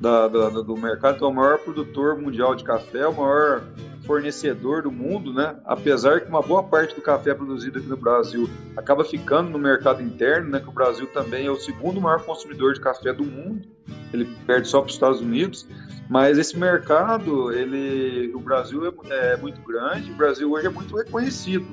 da, 0.00 0.28
da, 0.28 0.48
do 0.50 0.76
mercado, 0.76 1.16
então 1.16 1.28
é 1.28 1.30
o 1.30 1.34
maior 1.34 1.58
produtor 1.58 2.20
mundial 2.20 2.54
de 2.54 2.62
café, 2.64 3.06
o 3.06 3.14
maior 3.14 3.62
fornecedor 4.04 4.82
do 4.82 4.92
mundo, 4.92 5.32
né? 5.32 5.56
Apesar 5.64 6.20
que 6.20 6.28
uma 6.28 6.42
boa 6.42 6.62
parte 6.62 6.94
do 6.94 7.02
café 7.02 7.34
produzido 7.34 7.78
aqui 7.78 7.88
no 7.88 7.96
Brasil 7.96 8.48
acaba 8.76 9.04
ficando 9.04 9.50
no 9.50 9.58
mercado 9.58 10.02
interno, 10.02 10.50
né? 10.50 10.60
Que 10.60 10.68
o 10.68 10.72
Brasil 10.72 11.06
também 11.08 11.46
é 11.46 11.50
o 11.50 11.56
segundo 11.56 12.00
maior 12.00 12.22
consumidor 12.22 12.74
de 12.74 12.80
café 12.80 13.12
do 13.12 13.24
mundo, 13.24 13.66
ele 14.12 14.26
perde 14.46 14.68
só 14.68 14.80
para 14.80 14.88
os 14.88 14.94
Estados 14.94 15.20
Unidos. 15.20 15.66
Mas 16.08 16.38
esse 16.38 16.56
mercado, 16.56 17.52
ele, 17.52 18.32
o 18.32 18.38
Brasil 18.38 18.86
é, 18.86 19.32
é 19.32 19.36
muito 19.36 19.60
grande, 19.62 20.10
o 20.12 20.14
Brasil 20.14 20.50
hoje 20.52 20.66
é 20.66 20.70
muito 20.70 20.96
reconhecido. 20.96 21.66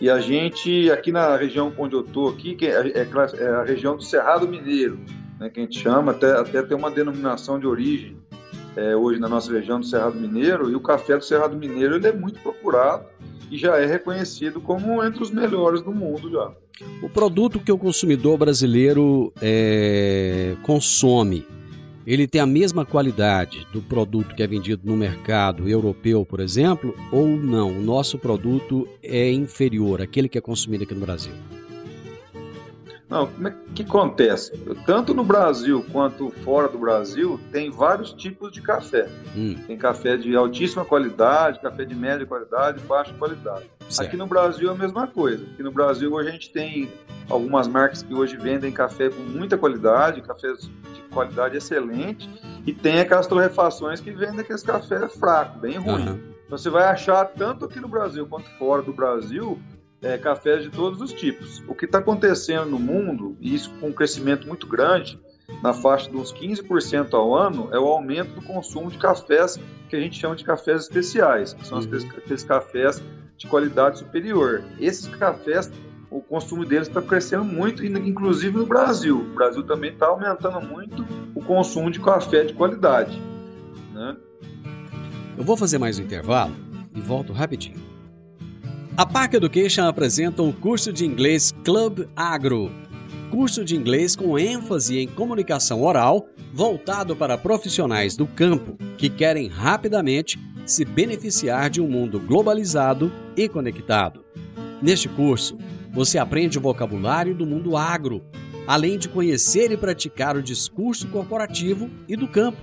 E 0.00 0.08
a 0.08 0.20
gente, 0.20 0.90
aqui 0.90 1.10
na 1.10 1.36
região 1.36 1.72
onde 1.76 1.94
eu 1.94 2.02
estou, 2.02 2.28
aqui, 2.28 2.54
que 2.54 2.66
é, 2.66 2.88
é, 2.88 3.08
é 3.38 3.48
a 3.48 3.64
região 3.64 3.96
do 3.96 4.02
Cerrado 4.02 4.46
Mineiro, 4.46 4.98
né, 5.38 5.48
que 5.48 5.60
a 5.60 5.62
gente 5.62 5.78
chama, 5.78 6.12
até, 6.12 6.32
até 6.32 6.62
tem 6.62 6.76
uma 6.76 6.90
denominação 6.90 7.58
de 7.58 7.66
origem 7.66 8.16
é, 8.76 8.96
hoje 8.96 9.20
na 9.20 9.28
nossa 9.28 9.52
região 9.52 9.78
do 9.78 9.86
Cerrado 9.86 10.18
Mineiro, 10.18 10.70
e 10.70 10.74
o 10.74 10.80
café 10.80 11.16
do 11.16 11.24
Cerrado 11.24 11.56
Mineiro 11.56 11.96
ele 11.96 12.06
é 12.06 12.12
muito 12.12 12.40
procurado 12.40 13.06
e 13.50 13.56
já 13.56 13.76
é 13.76 13.86
reconhecido 13.86 14.60
como 14.60 15.02
entre 15.04 15.22
os 15.22 15.30
melhores 15.30 15.82
do 15.82 15.92
mundo 15.92 16.30
já. 16.30 16.52
O 17.02 17.08
produto 17.08 17.60
que 17.60 17.70
o 17.70 17.78
consumidor 17.78 18.36
brasileiro 18.36 19.32
é, 19.40 20.56
consome, 20.62 21.46
ele 22.04 22.26
tem 22.26 22.40
a 22.40 22.46
mesma 22.46 22.84
qualidade 22.84 23.66
do 23.72 23.80
produto 23.80 24.34
que 24.34 24.42
é 24.42 24.46
vendido 24.46 24.82
no 24.84 24.96
mercado 24.96 25.68
europeu, 25.68 26.26
por 26.26 26.40
exemplo, 26.40 26.94
ou 27.12 27.28
não? 27.28 27.70
O 27.70 27.80
nosso 27.80 28.18
produto 28.18 28.88
é 29.02 29.30
inferior 29.30 30.02
àquele 30.02 30.28
que 30.28 30.36
é 30.36 30.40
consumido 30.40 30.82
aqui 30.82 30.94
no 30.94 31.00
Brasil? 31.00 31.32
Não, 33.14 33.28
como 33.28 33.46
é 33.46 33.54
que 33.76 33.82
acontece? 33.84 34.50
Tanto 34.84 35.14
no 35.14 35.22
Brasil 35.22 35.86
quanto 35.92 36.32
fora 36.42 36.66
do 36.68 36.76
Brasil, 36.76 37.38
tem 37.52 37.70
vários 37.70 38.12
tipos 38.12 38.50
de 38.50 38.60
café. 38.60 39.08
Hum. 39.36 39.54
Tem 39.68 39.76
café 39.76 40.16
de 40.16 40.34
altíssima 40.34 40.84
qualidade, 40.84 41.60
café 41.60 41.84
de 41.84 41.94
média 41.94 42.26
qualidade, 42.26 42.80
baixa 42.80 43.14
qualidade. 43.14 43.70
Certo. 43.88 44.08
Aqui 44.08 44.16
no 44.16 44.26
Brasil 44.26 44.68
é 44.68 44.72
a 44.72 44.76
mesma 44.76 45.06
coisa. 45.06 45.44
Aqui 45.44 45.62
no 45.62 45.70
Brasil 45.70 46.12
hoje 46.12 46.28
a 46.28 46.32
gente 46.32 46.50
tem 46.50 46.90
algumas 47.30 47.68
marcas 47.68 48.02
que 48.02 48.12
hoje 48.12 48.36
vendem 48.36 48.72
café 48.72 49.08
com 49.08 49.22
muita 49.22 49.56
qualidade, 49.56 50.20
cafés 50.20 50.68
de 50.92 51.02
qualidade 51.12 51.56
excelente, 51.56 52.28
e 52.66 52.72
tem 52.72 52.98
aquelas 52.98 53.28
torrefações 53.28 54.00
que 54.00 54.10
vendem 54.10 54.40
aqueles 54.40 54.64
café 54.64 55.06
fraco, 55.06 55.60
bem 55.60 55.78
ruim. 55.78 56.08
Uhum. 56.08 56.20
Então 56.46 56.58
você 56.58 56.68
vai 56.68 56.82
achar 56.82 57.26
tanto 57.26 57.64
aqui 57.64 57.78
no 57.78 57.86
Brasil 57.86 58.26
quanto 58.26 58.50
fora 58.58 58.82
do 58.82 58.92
Brasil 58.92 59.56
é, 60.04 60.18
cafés 60.18 60.62
de 60.62 60.70
todos 60.70 61.00
os 61.00 61.12
tipos. 61.12 61.64
O 61.66 61.74
que 61.74 61.86
está 61.86 61.98
acontecendo 61.98 62.66
no 62.66 62.78
mundo, 62.78 63.36
e 63.40 63.54
isso 63.54 63.70
com 63.80 63.88
um 63.88 63.92
crescimento 63.92 64.46
muito 64.46 64.66
grande, 64.66 65.18
na 65.62 65.72
faixa 65.72 66.10
de 66.10 66.16
uns 66.16 66.32
15% 66.32 67.14
ao 67.14 67.34
ano, 67.34 67.68
é 67.72 67.78
o 67.78 67.86
aumento 67.86 68.34
do 68.34 68.42
consumo 68.42 68.90
de 68.90 68.98
cafés 68.98 69.58
que 69.88 69.96
a 69.96 70.00
gente 70.00 70.18
chama 70.18 70.36
de 70.36 70.44
cafés 70.44 70.82
especiais, 70.82 71.54
que 71.54 71.66
são 71.66 71.78
uhum. 71.78 71.84
aqueles 72.18 72.44
cafés 72.44 73.02
de 73.36 73.46
qualidade 73.46 73.98
superior. 73.98 74.62
Esses 74.78 75.08
cafés, 75.08 75.70
o 76.10 76.20
consumo 76.20 76.64
deles 76.64 76.88
está 76.88 77.00
crescendo 77.00 77.44
muito, 77.44 77.84
inclusive 77.84 78.56
no 78.56 78.66
Brasil. 78.66 79.18
O 79.18 79.34
Brasil 79.34 79.62
também 79.62 79.92
está 79.92 80.06
aumentando 80.06 80.60
muito 80.60 81.04
o 81.34 81.42
consumo 81.42 81.90
de 81.90 82.00
café 82.00 82.44
de 82.44 82.52
qualidade. 82.52 83.20
Né? 83.92 84.16
Eu 85.36 85.44
vou 85.44 85.56
fazer 85.56 85.78
mais 85.78 85.98
um 85.98 86.02
intervalo 86.02 86.54
e 86.94 87.00
volto 87.00 87.32
rapidinho. 87.32 87.93
A 88.96 89.04
Park 89.04 89.34
Education 89.34 89.88
apresenta 89.88 90.40
o 90.40 90.52
curso 90.52 90.92
de 90.92 91.04
inglês 91.04 91.52
Club 91.64 92.06
Agro. 92.14 92.70
Curso 93.28 93.64
de 93.64 93.74
inglês 93.74 94.14
com 94.14 94.38
ênfase 94.38 94.98
em 94.98 95.08
comunicação 95.08 95.82
oral, 95.82 96.28
voltado 96.52 97.16
para 97.16 97.36
profissionais 97.36 98.16
do 98.16 98.24
campo 98.24 98.78
que 98.96 99.10
querem 99.10 99.48
rapidamente 99.48 100.38
se 100.64 100.84
beneficiar 100.84 101.70
de 101.70 101.80
um 101.80 101.88
mundo 101.88 102.20
globalizado 102.20 103.12
e 103.36 103.48
conectado. 103.48 104.24
Neste 104.80 105.08
curso, 105.08 105.58
você 105.92 106.16
aprende 106.16 106.56
o 106.56 106.62
vocabulário 106.62 107.34
do 107.34 107.44
mundo 107.44 107.76
agro, 107.76 108.22
além 108.64 108.96
de 108.96 109.08
conhecer 109.08 109.72
e 109.72 109.76
praticar 109.76 110.36
o 110.36 110.42
discurso 110.42 111.08
corporativo 111.08 111.90
e 112.06 112.14
do 112.14 112.28
campo 112.28 112.58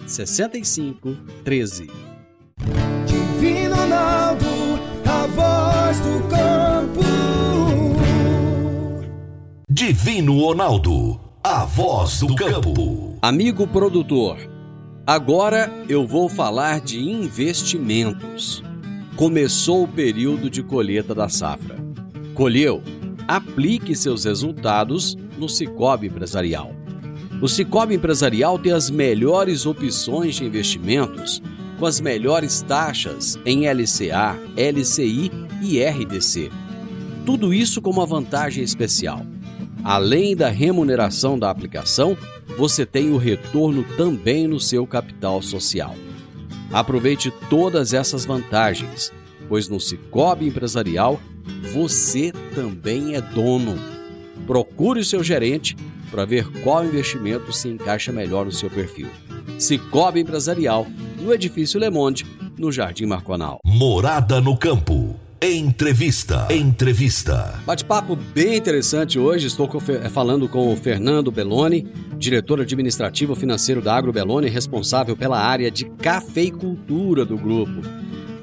6513. 0.07 1.90
Divino 3.07 3.77
Ronaldo, 3.77 4.46
a 5.05 5.27
voz 5.27 6.01
do 6.01 6.22
campo. 6.29 7.03
Divino 9.70 10.40
Ronaldo, 10.40 11.20
a 11.42 11.64
voz 11.64 12.20
do 12.20 12.35
campo. 12.35 13.16
Amigo 13.22 13.66
produtor, 13.66 14.38
agora 15.07 15.72
eu 15.88 16.07
vou 16.07 16.29
falar 16.29 16.81
de 16.81 16.98
investimentos. 16.98 18.62
Começou 19.14 19.85
o 19.85 19.88
período 19.88 20.48
de 20.48 20.62
colheita 20.62 21.14
da 21.14 21.29
safra. 21.29 21.77
Colheu? 22.35 22.83
Aplique 23.27 23.94
seus 23.94 24.24
resultados 24.24 25.16
no 25.38 25.48
Cicobi 25.48 26.09
Empresarial. 26.09 26.74
O 27.40 27.48
Cicobi 27.48 27.94
Empresarial 27.94 28.59
tem 28.59 28.72
as 28.72 28.90
melhores 28.90 29.64
opções 29.64 30.35
de 30.37 30.44
investimentos 30.44 31.40
com 31.79 31.87
as 31.87 32.01
melhores 32.01 32.61
taxas 32.62 33.38
em 33.46 33.68
LCA, 33.68 34.37
LCI 34.57 35.31
e 35.62 35.81
RDC. 35.81 36.51
Tudo 37.24 37.55
isso 37.55 37.81
com 37.81 37.90
uma 37.90 38.05
vantagem 38.05 38.64
especial. 38.64 39.24
Além 39.85 40.35
da 40.35 40.48
remuneração 40.48 41.38
da 41.38 41.48
aplicação, 41.48 42.16
você 42.57 42.85
tem 42.85 43.11
o 43.11 43.16
retorno 43.16 43.85
também 43.96 44.48
no 44.48 44.59
seu 44.59 44.85
capital 44.87 45.40
social. 45.40 45.94
Aproveite 46.72 47.33
todas 47.48 47.94
essas 47.94 48.24
vantagens, 48.24 49.12
pois 49.48 49.68
no 49.68 49.79
Cicobi 49.79 50.48
Empresarial 50.48 51.20
você 51.72 52.33
também 52.55 53.14
é 53.14 53.20
dono. 53.20 53.97
Procure 54.48 55.00
o 55.00 55.04
seu 55.04 55.22
gerente 55.22 55.76
para 56.11 56.24
ver 56.24 56.48
qual 56.62 56.82
investimento 56.82 57.52
se 57.52 57.68
encaixa 57.68 58.11
melhor 58.11 58.46
no 58.46 58.50
seu 58.50 58.70
perfil. 58.70 59.08
Cicobi 59.58 60.20
Empresarial, 60.20 60.87
no 61.20 61.34
Edifício 61.34 61.78
Le 61.78 61.90
Monde, 61.90 62.24
no 62.56 62.72
Jardim 62.72 63.04
Marconal. 63.04 63.58
Morada 63.62 64.40
no 64.40 64.56
campo. 64.56 65.14
Entrevista. 65.38 66.48
Entrevista. 66.50 67.61
Bate-papo 67.66 68.16
bem 68.16 68.56
interessante 68.56 69.18
hoje. 69.18 69.48
Estou 69.48 69.68
com, 69.68 69.78
falando 70.11 70.48
com 70.48 70.72
o 70.72 70.76
Fernando 70.76 71.30
Belloni, 71.30 71.87
diretor 72.16 72.62
administrativo 72.62 73.34
financeiro 73.34 73.82
da 73.82 73.94
Agro 73.94 74.14
Belloni, 74.14 74.48
responsável 74.48 75.14
pela 75.14 75.38
área 75.38 75.70
de 75.70 75.84
cafeicultura 75.84 77.22
do 77.22 77.37
grupo. 77.37 77.82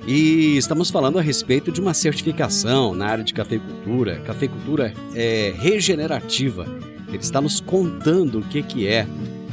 E 0.07 0.55
estamos 0.55 0.91
falando 0.91 1.17
a 1.17 1.21
respeito 1.21 1.71
de 1.71 1.81
uma 1.81 1.93
certificação 1.93 2.93
na 2.93 3.07
área 3.07 3.23
de 3.23 3.33
cafeicultura. 3.33 4.19
Cafeicultura 4.19 4.93
é 5.15 5.51
regenerativa. 5.57 6.67
Ele 7.07 7.17
está 7.17 7.41
nos 7.41 7.59
contando 7.59 8.39
o 8.39 8.43
que, 8.43 8.61
que 8.61 8.87
é 8.87 9.07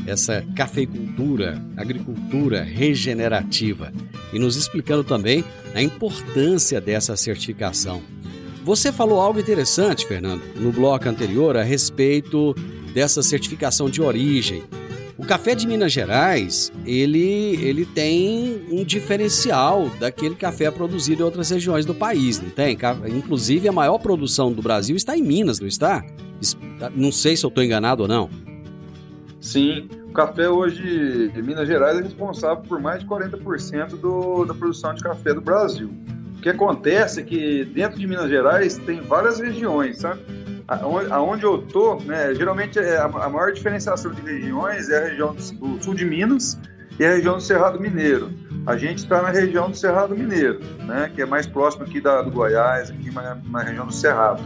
essa 0.06 0.44
cafeicultura, 0.54 1.62
agricultura 1.76 2.62
regenerativa 2.62 3.92
e 4.32 4.38
nos 4.38 4.56
explicando 4.56 5.04
também 5.04 5.42
a 5.74 5.80
importância 5.80 6.80
dessa 6.80 7.16
certificação. 7.16 8.02
Você 8.62 8.92
falou 8.92 9.20
algo 9.20 9.40
interessante, 9.40 10.06
Fernando, 10.06 10.42
no 10.56 10.70
bloco 10.70 11.08
anterior 11.08 11.56
a 11.56 11.62
respeito 11.62 12.54
dessa 12.92 13.22
certificação 13.22 13.88
de 13.88 14.02
origem. 14.02 14.62
O 15.22 15.24
café 15.24 15.54
de 15.54 15.68
Minas 15.68 15.92
Gerais, 15.92 16.72
ele, 16.84 17.56
ele 17.64 17.86
tem 17.86 18.66
um 18.68 18.84
diferencial 18.84 19.88
daquele 20.00 20.34
café 20.34 20.68
produzido 20.68 21.22
em 21.22 21.24
outras 21.24 21.48
regiões 21.48 21.86
do 21.86 21.94
país, 21.94 22.40
não 22.40 22.50
tem? 22.50 22.76
Inclusive, 23.06 23.68
a 23.68 23.72
maior 23.72 23.98
produção 23.98 24.52
do 24.52 24.60
Brasil 24.60 24.96
está 24.96 25.16
em 25.16 25.22
Minas, 25.22 25.60
não 25.60 25.68
está? 25.68 26.04
Não 26.96 27.12
sei 27.12 27.36
se 27.36 27.46
eu 27.46 27.48
estou 27.48 27.62
enganado 27.62 28.02
ou 28.02 28.08
não. 28.08 28.28
Sim, 29.40 29.88
o 30.08 30.12
café 30.12 30.48
hoje 30.48 31.28
de 31.28 31.40
Minas 31.40 31.68
Gerais 31.68 32.00
é 32.00 32.02
responsável 32.02 32.64
por 32.64 32.80
mais 32.80 33.00
de 33.00 33.06
40% 33.06 33.90
do, 34.00 34.44
da 34.44 34.54
produção 34.54 34.92
de 34.92 35.04
café 35.04 35.32
do 35.32 35.40
Brasil. 35.40 35.88
O 36.36 36.40
que 36.42 36.48
acontece 36.48 37.20
é 37.20 37.22
que 37.22 37.64
dentro 37.66 37.96
de 37.96 38.08
Minas 38.08 38.28
Gerais 38.28 38.76
tem 38.76 39.00
várias 39.00 39.38
regiões, 39.38 39.98
sabe? 39.98 40.20
Aonde 40.68 41.44
eu 41.44 41.58
tô, 41.58 41.96
né, 41.96 42.34
geralmente 42.34 42.78
é 42.78 42.98
a 42.98 43.08
maior 43.08 43.52
diferenciação 43.52 44.12
de 44.12 44.22
regiões 44.22 44.88
é 44.88 44.98
a 44.98 45.08
região 45.08 45.34
do 45.34 45.82
sul 45.82 45.94
de 45.94 46.04
Minas 46.04 46.58
e 46.98 47.04
a 47.04 47.14
região 47.14 47.36
do 47.36 47.42
Cerrado 47.42 47.80
Mineiro. 47.80 48.30
A 48.66 48.76
gente 48.76 48.98
está 48.98 49.20
na 49.20 49.30
região 49.30 49.70
do 49.70 49.76
Cerrado 49.76 50.16
Mineiro, 50.16 50.60
né, 50.86 51.10
que 51.14 51.22
é 51.22 51.26
mais 51.26 51.46
próximo 51.46 51.84
aqui 51.84 52.00
da, 52.00 52.22
do 52.22 52.30
Goiás, 52.30 52.90
aqui 52.90 53.10
na, 53.10 53.36
na 53.50 53.62
região 53.62 53.86
do 53.86 53.92
Cerrado. 53.92 54.42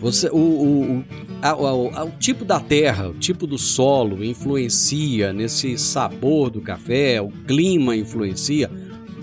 Você, 0.00 0.28
o, 0.28 0.36
o, 0.36 1.04
o, 1.42 2.06
o, 2.06 2.10
tipo 2.18 2.44
da 2.44 2.60
terra, 2.60 3.08
o 3.08 3.14
tipo 3.14 3.46
do 3.46 3.58
solo 3.58 4.24
influencia 4.24 5.32
nesse 5.32 5.76
sabor 5.76 6.50
do 6.50 6.60
café, 6.60 7.20
o 7.20 7.30
clima 7.46 7.96
influencia. 7.96 8.70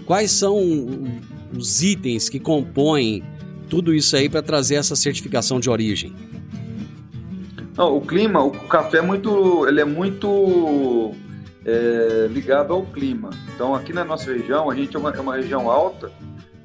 Quais 0.05 0.31
são 0.31 0.59
os 1.57 1.81
itens 1.81 2.29
que 2.29 2.39
compõem 2.39 3.23
tudo 3.65 3.93
isso 3.93 4.15
aí 4.15 4.29
para 4.29 4.41
trazer 4.41 4.75
essa 4.75 4.95
certificação 4.95 5.59
de 5.59 5.69
origem? 5.69 6.15
Não, 7.77 7.97
o 7.97 8.01
clima, 8.01 8.41
o 8.41 8.51
café 8.51 8.99
é 8.99 9.01
muito, 9.01 9.67
ele 9.67 9.81
é 9.81 9.85
muito 9.85 11.11
é, 11.65 12.27
ligado 12.31 12.73
ao 12.73 12.85
clima. 12.85 13.31
Então 13.53 13.75
aqui 13.75 13.91
na 13.91 14.05
nossa 14.05 14.31
região, 14.31 14.69
a 14.69 14.75
gente 14.75 14.95
é 14.95 14.99
uma, 14.99 15.11
é 15.11 15.19
uma 15.19 15.35
região 15.35 15.69
alta 15.69 16.11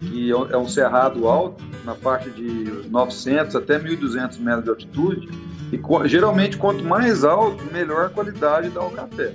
que 0.01 0.31
é 0.31 0.57
um 0.57 0.67
cerrado 0.67 1.29
alto, 1.29 1.63
na 1.85 1.95
faixa 1.95 2.31
de 2.31 2.89
900 2.89 3.55
até 3.55 3.79
1.200 3.79 4.39
metros 4.41 4.65
de 4.65 4.71
altitude, 4.71 5.29
e 5.71 6.09
geralmente 6.09 6.57
quanto 6.57 6.83
mais 6.83 7.23
alto, 7.23 7.63
melhor 7.71 8.07
a 8.07 8.09
qualidade 8.09 8.71
dá 8.71 8.83
o 8.83 8.91
café. 8.91 9.35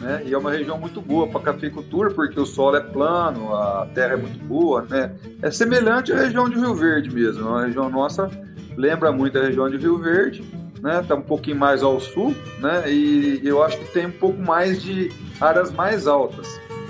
Né? 0.00 0.22
E 0.26 0.32
é 0.32 0.38
uma 0.38 0.50
região 0.50 0.78
muito 0.78 1.00
boa 1.00 1.26
para 1.26 1.40
cafeicultura, 1.40 2.10
porque 2.10 2.38
o 2.38 2.46
solo 2.46 2.76
é 2.76 2.80
plano, 2.80 3.54
a 3.54 3.86
terra 3.94 4.14
é 4.14 4.16
muito 4.16 4.38
boa, 4.44 4.86
né? 4.88 5.12
É 5.42 5.50
semelhante 5.50 6.12
à 6.12 6.16
região 6.16 6.48
de 6.48 6.56
Rio 6.56 6.74
Verde 6.74 7.12
mesmo. 7.12 7.48
A 7.48 7.66
região 7.66 7.90
nossa 7.90 8.30
lembra 8.76 9.10
muito 9.10 9.36
a 9.38 9.42
região 9.42 9.68
de 9.68 9.76
Rio 9.76 9.98
Verde, 9.98 10.44
né? 10.80 11.00
Está 11.00 11.16
um 11.16 11.22
pouquinho 11.22 11.56
mais 11.56 11.82
ao 11.82 11.98
sul, 11.98 12.34
né? 12.60 12.84
E 12.88 13.40
eu 13.42 13.62
acho 13.62 13.76
que 13.78 13.92
tem 13.92 14.06
um 14.06 14.12
pouco 14.12 14.40
mais 14.40 14.80
de 14.80 15.10
áreas 15.40 15.72
mais 15.72 16.06
altas 16.06 16.46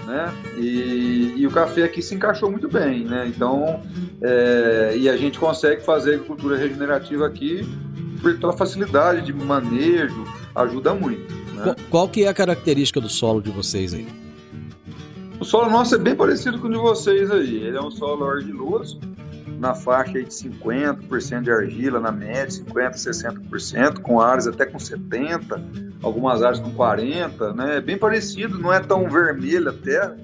né? 0.08 0.32
E, 0.56 1.34
e, 1.36 1.46
o 1.46 1.50
café 1.50 1.84
aqui 1.84 2.00
se 2.00 2.14
encaixou 2.14 2.50
muito 2.50 2.66
bem, 2.66 3.04
né? 3.04 3.26
Então, 3.28 3.82
é, 4.22 4.94
e 4.96 5.08
a 5.08 5.16
gente 5.16 5.38
consegue 5.38 5.84
fazer 5.84 6.14
agricultura 6.14 6.56
regenerativa 6.56 7.26
aqui 7.26 7.68
pela 8.40 8.54
facilidade 8.54 9.20
de 9.26 9.32
manejo, 9.34 10.24
ajuda 10.54 10.94
muito. 10.94 11.22
Né? 11.58 11.64
Qual, 11.64 11.76
qual, 11.90 12.08
que 12.08 12.24
é 12.24 12.28
a 12.28 12.34
característica 12.34 13.00
do 13.00 13.08
solo 13.08 13.42
de 13.42 13.50
vocês 13.50 13.92
aí? 13.92 14.06
O 15.40 15.44
solo 15.44 15.70
nosso 15.70 15.94
é 15.94 15.98
bem 15.98 16.16
parecido 16.16 16.58
com 16.58 16.66
o 16.66 16.70
de 16.70 16.78
vocês 16.78 17.30
aí. 17.30 17.62
Ele 17.62 17.76
é 17.76 17.80
um 17.80 17.90
solo 17.90 18.24
argiloso, 18.24 18.98
na 19.58 19.74
faixa 19.74 20.12
de 20.12 20.30
50% 20.30 21.42
de 21.42 21.50
argila, 21.50 22.00
na 22.00 22.12
média 22.12 22.46
50%, 22.46 22.94
60%, 23.50 24.00
com 24.00 24.20
áreas 24.20 24.46
até 24.46 24.66
com 24.66 24.78
70%, 24.78 25.98
algumas 26.02 26.42
áreas 26.42 26.60
com 26.60 26.72
40%, 26.72 27.54
né? 27.54 27.76
É 27.76 27.80
bem 27.80 27.98
parecido, 27.98 28.58
não 28.58 28.72
é 28.72 28.80
tão 28.80 29.08
vermelha 29.08 29.70
a 29.70 29.74
terra. 29.74 30.16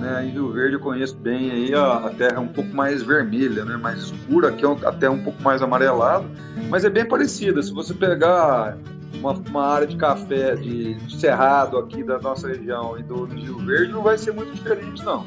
Né? 0.00 0.26
Em 0.26 0.30
Rio 0.30 0.52
Verde 0.52 0.74
eu 0.74 0.80
conheço 0.80 1.16
bem 1.16 1.50
aí, 1.50 1.74
a, 1.74 2.06
a 2.06 2.10
terra 2.10 2.36
é 2.36 2.40
um 2.40 2.48
pouco 2.48 2.74
mais 2.74 3.02
vermelha, 3.02 3.64
né? 3.64 3.76
mais 3.76 4.00
escura, 4.00 4.48
aqui 4.48 4.64
é 4.66 4.68
até 4.86 5.08
um 5.08 5.22
pouco 5.22 5.40
mais 5.42 5.62
amarelado, 5.62 6.28
mas 6.68 6.84
é 6.84 6.90
bem 6.90 7.06
parecida. 7.06 7.62
Se 7.62 7.72
você 7.72 7.94
pegar 7.94 8.76
uma, 9.14 9.32
uma, 9.32 9.66
área 9.66 9.86
de 9.86 9.96
café 9.96 10.56
de, 10.56 10.94
de, 10.94 11.16
cerrado 11.16 11.78
aqui 11.78 12.02
da 12.02 12.18
nossa 12.18 12.48
região 12.48 12.98
e 12.98 13.02
do, 13.02 13.26
do 13.26 13.34
Rio 13.34 13.58
Verde, 13.58 13.92
não 13.92 14.02
vai 14.02 14.18
ser 14.18 14.32
muito 14.32 14.52
diferente, 14.54 15.04
não. 15.04 15.24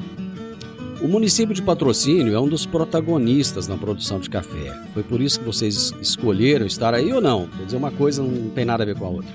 O 1.00 1.08
município 1.08 1.54
de 1.54 1.60
Patrocínio 1.60 2.34
é 2.34 2.40
um 2.40 2.48
dos 2.48 2.64
protagonistas 2.64 3.68
na 3.68 3.76
produção 3.76 4.18
de 4.18 4.30
café. 4.30 4.72
Foi 4.94 5.02
por 5.02 5.20
isso 5.20 5.38
que 5.38 5.44
vocês 5.44 5.92
escolheram 6.00 6.64
estar 6.64 6.94
aí 6.94 7.12
ou 7.12 7.20
não? 7.20 7.46
Quer 7.48 7.64
dizer, 7.64 7.76
uma 7.76 7.90
coisa 7.90 8.22
não 8.22 8.48
tem 8.50 8.64
nada 8.64 8.82
a 8.82 8.86
ver 8.86 8.98
com 8.98 9.04
a 9.04 9.08
outra. 9.10 9.34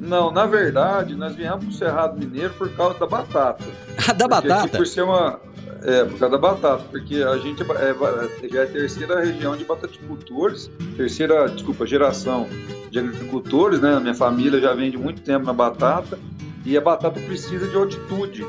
Não, 0.00 0.30
na 0.30 0.46
verdade, 0.46 1.14
nós 1.14 1.34
viemos 1.34 1.64
para 1.64 1.68
o 1.68 1.72
Cerrado 1.72 2.18
Mineiro 2.18 2.54
por 2.54 2.74
causa 2.74 2.98
da 2.98 3.06
batata. 3.06 3.64
Da 4.16 4.28
batata? 4.28 4.78
por 4.78 4.86
ser 4.86 5.02
uma, 5.02 5.40
é, 5.82 6.04
por 6.04 6.18
causa 6.18 6.30
da 6.30 6.38
batata, 6.38 6.84
porque 6.90 7.22
a 7.22 7.36
gente 7.38 7.62
é, 7.62 7.66
é, 7.66 8.56
é 8.56 8.62
a 8.62 8.66
terceira 8.66 9.20
região 9.20 9.56
de 9.56 9.64
bataticultores, 9.64 10.70
terceira, 10.96 11.48
desculpa, 11.48 11.86
geração 11.86 12.46
de 12.90 12.98
agricultores, 12.98 13.80
né? 13.80 13.98
Minha 14.00 14.14
família 14.14 14.60
já 14.60 14.74
vem 14.74 14.90
de 14.90 14.96
muito 14.96 15.22
tempo 15.22 15.44
na 15.44 15.52
batata 15.52 16.18
e 16.64 16.76
a 16.76 16.80
batata 16.80 17.20
precisa 17.20 17.66
de 17.68 17.76
altitude, 17.76 18.46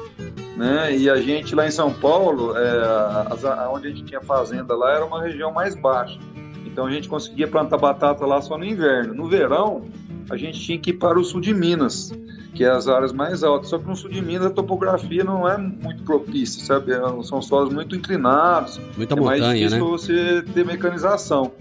né? 0.55 0.95
E 0.95 1.09
a 1.09 1.17
gente 1.17 1.53
lá 1.53 1.67
em 1.67 1.71
São 1.71 1.93
Paulo, 1.93 2.55
é, 2.57 3.67
onde 3.69 3.87
a 3.87 3.89
gente 3.91 4.03
tinha 4.03 4.21
fazenda 4.21 4.75
lá, 4.75 4.93
era 4.93 5.05
uma 5.05 5.21
região 5.21 5.51
mais 5.51 5.75
baixa. 5.75 6.19
Então 6.65 6.85
a 6.85 6.91
gente 6.91 7.07
conseguia 7.09 7.47
plantar 7.47 7.77
batata 7.77 8.25
lá 8.25 8.41
só 8.41 8.57
no 8.57 8.65
inverno. 8.65 9.13
No 9.13 9.27
verão, 9.27 9.85
a 10.29 10.37
gente 10.37 10.59
tinha 10.59 10.77
que 10.77 10.91
ir 10.91 10.93
para 10.93 11.19
o 11.19 11.23
sul 11.23 11.41
de 11.41 11.53
Minas, 11.53 12.11
que 12.57 12.63
é 12.63 12.71
as 12.71 12.87
áreas 12.87 13.13
mais 13.13 13.43
altas. 13.43 13.69
Só 13.69 13.77
que 13.77 13.87
no 13.87 13.95
sul 13.95 14.09
de 14.09 14.19
Minas 14.19 14.47
a 14.47 14.49
topografia 14.49 15.23
não 15.23 15.47
é 15.47 15.55
muito 15.57 16.01
propícia, 16.03 16.65
sabe? 16.65 16.91
É, 16.91 16.99
são 17.23 17.39
solos 17.39 17.71
muito 17.71 17.95
inclinados. 17.95 18.81
Muita 18.97 19.13
é 19.13 19.17
montanha, 19.17 19.43
mais 19.43 19.59
difícil 19.59 19.85
né? 19.85 19.91
você 19.91 20.41
ter 20.53 20.65
mecanização. 20.65 21.51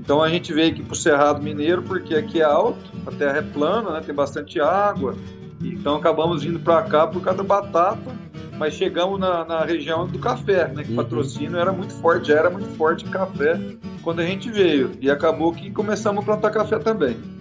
Então 0.00 0.22
a 0.22 0.30
gente 0.30 0.54
veio 0.54 0.72
aqui 0.72 0.82
para 0.82 0.94
o 0.94 0.96
Cerrado 0.96 1.42
Mineiro 1.42 1.82
porque 1.82 2.14
aqui 2.14 2.40
é 2.40 2.44
alto, 2.44 2.90
a 3.06 3.10
terra 3.10 3.38
é 3.38 3.42
plana, 3.42 3.90
né? 3.90 4.00
tem 4.00 4.14
bastante 4.14 4.58
água. 4.58 5.14
Então 5.62 5.96
acabamos 5.96 6.42
vindo 6.42 6.58
para 6.58 6.82
cá 6.84 7.06
por 7.06 7.20
causa 7.20 7.38
da 7.38 7.44
batata, 7.44 8.10
mas 8.56 8.72
chegamos 8.72 9.20
na, 9.20 9.44
na 9.44 9.62
região 9.62 10.06
do 10.06 10.18
café, 10.18 10.68
né? 10.68 10.84
Que 10.84 10.90
uhum. 10.90 10.96
patrocínio 10.96 11.58
era 11.58 11.72
muito 11.72 11.92
forte, 11.94 12.28
já 12.28 12.38
era 12.38 12.48
muito 12.48 12.68
forte 12.76 13.04
café 13.04 13.60
quando 14.02 14.20
a 14.20 14.24
gente 14.24 14.50
veio. 14.50 14.92
E 15.00 15.10
acabou 15.10 15.52
que 15.52 15.70
começamos 15.70 16.22
a 16.22 16.24
plantar 16.24 16.50
café 16.50 16.78
também. 16.78 17.35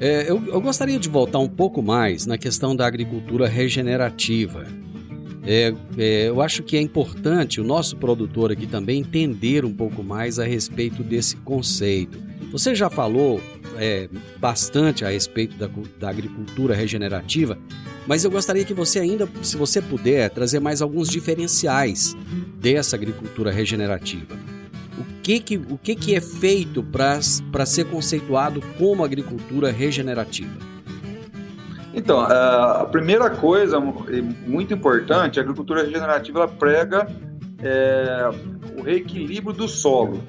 É, 0.00 0.28
eu, 0.28 0.44
eu, 0.46 0.60
gostaria 0.60 0.98
de 0.98 1.08
voltar 1.08 1.38
um 1.38 1.48
pouco 1.48 1.80
mais 1.80 2.26
na 2.26 2.36
questão 2.36 2.74
da 2.74 2.86
agricultura 2.86 3.46
regenerativa. 3.46 4.66
É, 5.46 5.74
é, 5.96 6.28
eu 6.28 6.40
acho 6.40 6.62
que 6.62 6.76
é 6.76 6.80
importante 6.80 7.60
o 7.60 7.64
nosso 7.64 7.96
produtor 7.96 8.50
aqui 8.50 8.66
também 8.66 9.00
entender 9.00 9.64
um 9.64 9.72
pouco 9.72 10.02
mais 10.02 10.38
a 10.38 10.44
respeito 10.44 11.02
desse 11.02 11.36
conceito. 11.36 12.18
Você 12.50 12.74
já 12.74 12.88
falou 12.88 13.40
é, 13.76 14.08
bastante 14.38 15.04
a 15.04 15.10
respeito 15.10 15.56
da, 15.56 15.68
da 15.98 16.08
agricultura 16.08 16.74
regenerativa, 16.74 17.58
mas 18.06 18.24
eu 18.24 18.30
gostaria 18.30 18.64
que 18.64 18.74
você 18.74 18.98
ainda, 18.98 19.28
se 19.42 19.56
você 19.56 19.80
puder, 19.80 20.30
trazer 20.30 20.60
mais 20.60 20.82
alguns 20.82 21.08
diferenciais 21.08 22.16
dessa 22.60 22.96
agricultura 22.96 23.50
regenerativa. 23.50 24.36
O 24.98 25.04
que, 25.22 25.40
que, 25.40 25.56
o 25.56 25.78
que, 25.78 25.94
que 25.94 26.14
é 26.14 26.20
feito 26.20 26.82
para 26.82 27.66
ser 27.66 27.84
conceituado 27.86 28.60
como 28.78 29.04
agricultura 29.04 29.70
regenerativa? 29.70 30.74
Então, 31.94 32.20
a 32.20 32.84
primeira 32.90 33.30
coisa 33.30 33.78
muito 33.80 34.74
importante, 34.74 35.38
a 35.38 35.42
agricultura 35.42 35.84
regenerativa 35.84 36.40
ela 36.40 36.48
prega 36.48 37.06
é, 37.62 38.30
o 38.76 38.82
reequilíbrio 38.82 39.52
do 39.52 39.68
solo. 39.68 40.20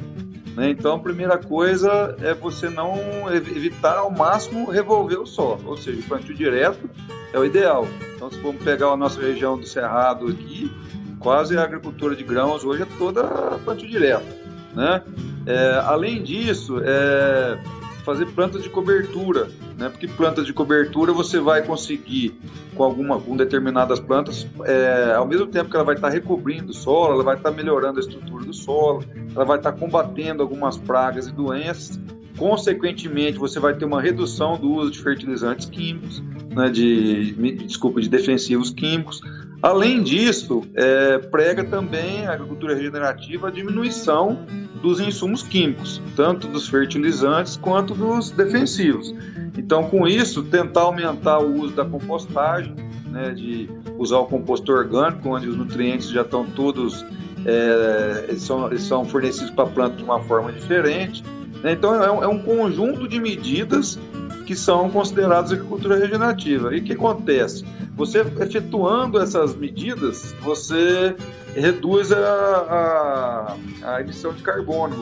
Né? 0.56 0.70
Então, 0.70 0.96
a 0.96 1.00
primeira 1.00 1.38
coisa 1.38 2.16
é 2.22 2.34
você 2.34 2.70
não 2.70 2.96
evitar 3.34 3.98
ao 3.98 4.12
máximo 4.12 4.70
revolver 4.70 5.20
o 5.20 5.26
solo, 5.26 5.62
ou 5.66 5.76
seja, 5.76 6.00
o 6.00 6.04
plantio 6.04 6.36
direto 6.36 6.90
é 7.34 7.40
o 7.40 7.44
ideal. 7.44 7.88
Então, 8.16 8.30
se 8.32 8.40
formos 8.40 8.64
pegar 8.64 8.88
a 8.88 8.98
nossa 8.98 9.20
região 9.20 9.58
do 9.58 9.66
Cerrado 9.66 10.28
aqui, 10.28 10.72
quase 11.20 11.58
a 11.58 11.64
agricultura 11.64 12.16
de 12.16 12.24
grãos 12.24 12.64
hoje 12.64 12.84
é 12.84 12.88
toda 12.98 13.24
plantio 13.66 13.90
direto. 13.90 14.45
Né? 14.76 15.02
É, 15.46 15.82
além 15.86 16.22
disso, 16.22 16.80
é, 16.84 17.58
fazer 18.04 18.28
plantas 18.28 18.62
de 18.62 18.70
cobertura, 18.70 19.48
né? 19.78 19.90
Porque 19.90 20.08
plantas 20.08 20.46
de 20.46 20.54
cobertura 20.54 21.12
você 21.12 21.40
vai 21.40 21.64
conseguir 21.64 22.40
com 22.76 22.84
alguma, 22.84 23.20
com 23.20 23.36
determinadas 23.36 24.00
plantas, 24.00 24.48
é, 24.64 25.14
ao 25.16 25.26
mesmo 25.26 25.48
tempo 25.48 25.70
que 25.70 25.76
ela 25.76 25.86
vai 25.86 25.96
estar 25.96 26.10
recobrindo 26.10 26.72
o 26.72 26.74
solo, 26.74 27.14
ela 27.14 27.24
vai 27.24 27.36
estar 27.36 27.52
melhorando 27.52 27.98
a 27.98 28.02
estrutura 28.02 28.46
do 28.46 28.54
solo, 28.54 29.04
ela 29.34 29.44
vai 29.44 29.58
estar 29.58 29.72
combatendo 29.72 30.44
algumas 30.44 30.78
pragas 30.78 31.28
e 31.28 31.32
doenças. 31.32 32.00
Consequentemente, 32.38 33.38
você 33.38 33.60
vai 33.60 33.74
ter 33.76 33.86
uma 33.86 34.02
redução 34.02 34.58
do 34.58 34.70
uso 34.74 34.92
de 34.92 35.02
fertilizantes 35.02 35.68
químicos, 35.68 36.22
né, 36.54 36.70
de, 36.70 37.32
desculpa, 37.66 38.02
de 38.02 38.10
defensivos 38.10 38.70
químicos. 38.72 39.22
Além 39.62 40.04
disso, 40.04 40.64
é, 40.76 41.18
prega 41.18 41.64
também 41.64 42.26
a 42.26 42.34
agricultura 42.34 42.76
regenerativa 42.76 43.48
a 43.48 43.52
diminuição 43.52 44.46
dos 44.82 45.00
insumos 45.00 45.42
químicos, 45.42 46.02
tanto 46.16 46.48
dos 46.48 46.68
fertilizantes 46.68 47.58
quanto 47.58 47.96
dos 47.96 48.30
defensivos. 48.32 49.14
Então, 49.58 49.90
com 49.90 50.08
isso, 50.08 50.44
tentar 50.44 50.82
aumentar 50.82 51.40
o 51.40 51.62
uso 51.62 51.74
da 51.74 51.86
compostagem, 51.86 52.76
né, 53.08 53.32
de 53.32 53.70
usar 53.98 54.20
o 54.20 54.26
composto 54.26 54.72
orgânico, 54.72 55.30
onde 55.30 55.48
os 55.48 55.56
nutrientes 55.56 56.10
já 56.10 56.22
estão 56.22 56.46
todos 56.46 57.06
é, 57.46 58.26
eles 58.28 58.42
são, 58.42 58.68
eles 58.68 58.82
são 58.82 59.06
fornecidos 59.06 59.52
para 59.52 59.66
a 59.66 59.68
planta 59.68 59.98
de 59.98 60.04
uma 60.04 60.20
forma 60.22 60.52
diferente. 60.52 61.24
Né? 61.64 61.74
Então, 61.74 61.94
é 62.04 62.12
um, 62.12 62.24
é 62.24 62.28
um 62.28 62.40
conjunto 62.40 63.08
de 63.08 63.20
medidas 63.20 64.00
que 64.46 64.56
são 64.56 64.90
consideradas 64.90 65.52
agricultura 65.52 65.98
regenerativa. 65.98 66.76
E 66.76 66.80
o 66.80 66.84
que 66.84 66.94
acontece? 66.94 67.66
Você 67.96 68.20
efetuando 68.20 69.20
essas 69.20 69.56
medidas, 69.56 70.34
você 70.42 71.16
reduz 71.56 72.12
a, 72.12 73.56
a, 73.84 73.96
a 73.96 74.02
emissão 74.02 74.34
de 74.34 74.44
carbono. 74.44 74.96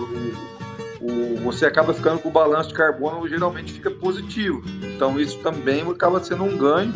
O, 1.01 1.05
o, 1.05 1.37
você 1.43 1.65
acaba 1.65 1.93
ficando 1.93 2.19
com 2.19 2.29
o 2.29 2.31
balanço 2.31 2.69
de 2.69 2.75
carbono 2.75 3.27
geralmente 3.27 3.73
fica 3.73 3.91
positivo. 3.91 4.63
Então 4.95 5.19
isso 5.19 5.37
também 5.39 5.81
acaba 5.89 6.23
sendo 6.23 6.43
um 6.43 6.57
ganho, 6.57 6.93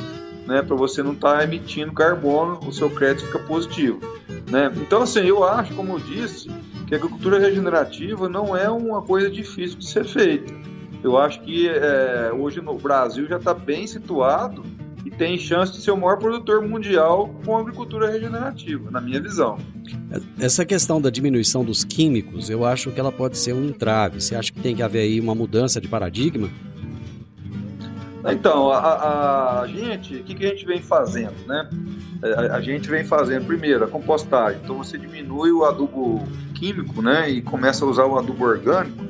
né? 0.47 0.61
Para 0.61 0.75
você 0.75 1.03
não 1.03 1.13
estar 1.13 1.39
tá 1.39 1.43
emitindo 1.43 1.91
carbono, 1.91 2.59
o 2.65 2.71
seu 2.71 2.89
crédito 2.89 3.25
fica 3.25 3.39
positivo, 3.39 3.99
né? 4.49 4.71
Então 4.77 5.01
assim, 5.01 5.21
eu 5.21 5.43
acho, 5.43 5.73
como 5.73 5.93
eu 5.93 5.99
disse, 5.99 6.49
que 6.87 6.93
a 6.93 6.97
agricultura 6.97 7.39
regenerativa 7.39 8.29
não 8.29 8.55
é 8.55 8.69
uma 8.69 9.01
coisa 9.01 9.29
difícil 9.29 9.77
de 9.77 9.89
ser 9.89 10.05
feita 10.05 10.76
eu 11.07 11.17
acho 11.17 11.41
que 11.41 11.69
é, 11.69 12.31
hoje 12.37 12.61
no 12.61 12.75
Brasil 12.75 13.25
já 13.27 13.37
está 13.37 13.53
bem 13.53 13.87
situado 13.87 14.63
e 15.05 15.09
tem 15.09 15.37
chance 15.37 15.71
de 15.71 15.81
ser 15.81 15.91
o 15.91 15.97
maior 15.97 16.17
produtor 16.17 16.61
mundial 16.61 17.33
com 17.45 17.57
agricultura 17.57 18.11
regenerativa, 18.11 18.91
na 18.91 18.99
minha 18.99 19.21
visão. 19.21 19.57
Essa 20.37 20.65
questão 20.65 20.99
da 20.99 21.09
diminuição 21.09 21.63
dos 21.63 21.85
químicos, 21.85 22.49
eu 22.49 22.65
acho 22.65 22.91
que 22.91 22.99
ela 22.99 23.11
pode 23.11 23.37
ser 23.37 23.53
um 23.53 23.63
entrave. 23.63 24.19
Você 24.19 24.35
acha 24.35 24.51
que 24.51 24.59
tem 24.59 24.75
que 24.75 24.83
haver 24.83 24.99
aí 24.99 25.21
uma 25.21 25.33
mudança 25.33 25.79
de 25.79 25.87
paradigma? 25.87 26.49
Então, 28.29 28.69
a, 28.69 29.61
a 29.61 29.67
gente, 29.67 30.17
o 30.17 30.23
que, 30.25 30.35
que, 30.35 30.45
a 30.45 30.49
gente 30.49 30.65
vem 30.65 30.81
fazendo, 30.81 31.47
né? 31.47 31.69
É, 32.21 32.33
a, 32.33 32.55
a, 32.55 32.61
gente 32.61 32.89
vem 32.89 33.05
fazendo, 33.05 33.45
primeiro, 33.45 33.85
a 33.85 33.87
compostagem. 33.87 34.59
Então, 34.61 34.77
você 34.79 34.97
diminui 34.97 35.53
o 35.53 35.63
adubo 35.63 36.21
químico, 36.53 37.01
né? 37.01 37.29
E 37.29 37.41
começa 37.41 37.85
a 37.85 37.87
usar 37.87 38.05
o 38.05 38.17
adubo 38.17 38.43
orgânico 38.43 39.07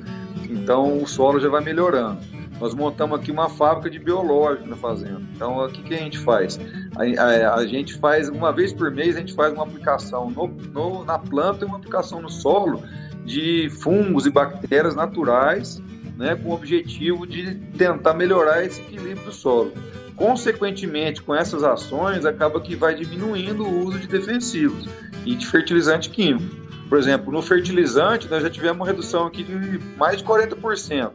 então 0.68 1.01
o 1.01 1.07
solo 1.07 1.39
já 1.39 1.47
vai 1.47 1.63
melhorando. 1.63 2.20
Nós 2.59 2.76
montamos 2.76 3.18
aqui 3.18 3.32
uma 3.32 3.47
fábrica 3.47 3.89
de 3.89 3.99
biológico 3.99 4.68
na 4.68 4.76
fazenda. 4.76 5.22
Então 5.34 5.63
o 5.63 5.70
que, 5.70 5.82
que 5.82 5.93
a 5.93 5.97
gente 5.97 6.20
faz? 6.20 6.59
A, 6.97 7.22
a, 7.24 7.55
a, 7.55 7.65
gente 7.65 7.93
faz, 7.93 8.28
uma 8.28 8.51
vez 8.51 8.74
por 8.74 8.91
mês, 8.91 9.15
a 9.15 9.20
gente 9.20 9.34
faz 9.34 9.53
uma 9.53 9.63
aplicação 9.63 10.30
no, 10.30 10.45
no, 10.45 11.05
na 11.05 11.18
planta 11.18 11.63
e 11.63 11.68
uma 11.70 11.78
aplicação 11.78 12.22
no 12.22 12.30
solo 12.30 12.84
de 13.24 13.70
fungos 13.82 14.26
e 14.26 14.30
bactérias 14.30 14.93
naturais, 14.93 15.82
né, 16.18 16.36
com 16.36 16.49
o 16.49 16.53
objetivo 16.53 17.26
de 17.26 17.55
tentar 17.78 18.13
melhorar 18.13 18.65
esse 18.65 18.82
equilíbrio 18.82 19.24
do 19.24 19.32
solo. 19.32 19.72
Consequentemente, 20.18 21.22
com 21.22 21.34
essas 21.34 21.63
ações, 21.63 22.26
acaba 22.26 22.59
que 22.59 22.76
vai 22.76 22.93
diminuindo 22.93 23.63
o 23.63 23.86
uso 23.86 23.99
de 23.99 24.07
defensivos 24.07 24.86
e 25.26 25.34
de 25.34 25.47
fertilizante 25.47 26.09
químico. 26.09 26.66
Por 26.88 26.97
exemplo, 26.97 27.31
no 27.31 27.41
fertilizante, 27.41 28.29
nós 28.29 28.41
já 28.41 28.49
tivemos 28.49 28.77
uma 28.77 28.85
redução 28.85 29.25
aqui 29.25 29.43
de 29.43 29.79
mais 29.97 30.17
de 30.17 30.23
40%. 30.23 31.11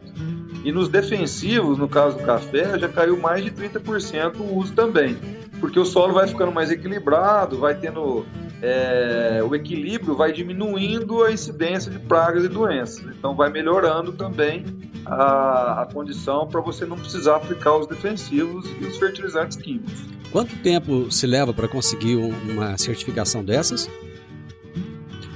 E 0.63 0.71
nos 0.71 0.87
defensivos, 0.87 1.77
no 1.77 1.89
caso 1.89 2.17
do 2.17 2.23
café, 2.23 2.77
já 2.79 2.87
caiu 2.87 3.19
mais 3.19 3.43
de 3.43 3.51
30% 3.51 4.39
o 4.39 4.55
uso 4.55 4.73
também. 4.73 5.17
Porque 5.59 5.79
o 5.79 5.85
solo 5.85 6.13
vai 6.13 6.27
ficando 6.27 6.51
mais 6.51 6.71
equilibrado, 6.71 7.57
vai 7.57 7.75
tendo. 7.75 8.25
É, 8.61 9.43
o 9.45 9.53
equilíbrio 9.53 10.15
vai 10.15 10.31
diminuindo 10.31 11.21
a 11.23 11.31
incidência 11.31 11.91
de 11.91 11.99
pragas 11.99 12.45
e 12.45 12.47
doenças. 12.47 13.03
Então, 13.17 13.35
vai 13.35 13.49
melhorando 13.49 14.13
também 14.13 14.63
a, 15.05 15.81
a 15.81 15.85
condição 15.91 16.47
para 16.47 16.61
você 16.61 16.85
não 16.85 16.97
precisar 16.97 17.37
aplicar 17.37 17.75
os 17.75 17.87
defensivos 17.87 18.65
e 18.79 18.85
os 18.85 18.97
fertilizantes 18.97 19.57
químicos. 19.57 20.05
Quanto 20.31 20.55
tempo 20.57 21.11
se 21.11 21.27
leva 21.27 21.53
para 21.53 21.67
conseguir 21.67 22.15
uma 22.15 22.77
certificação 22.77 23.43
dessas? 23.43 23.89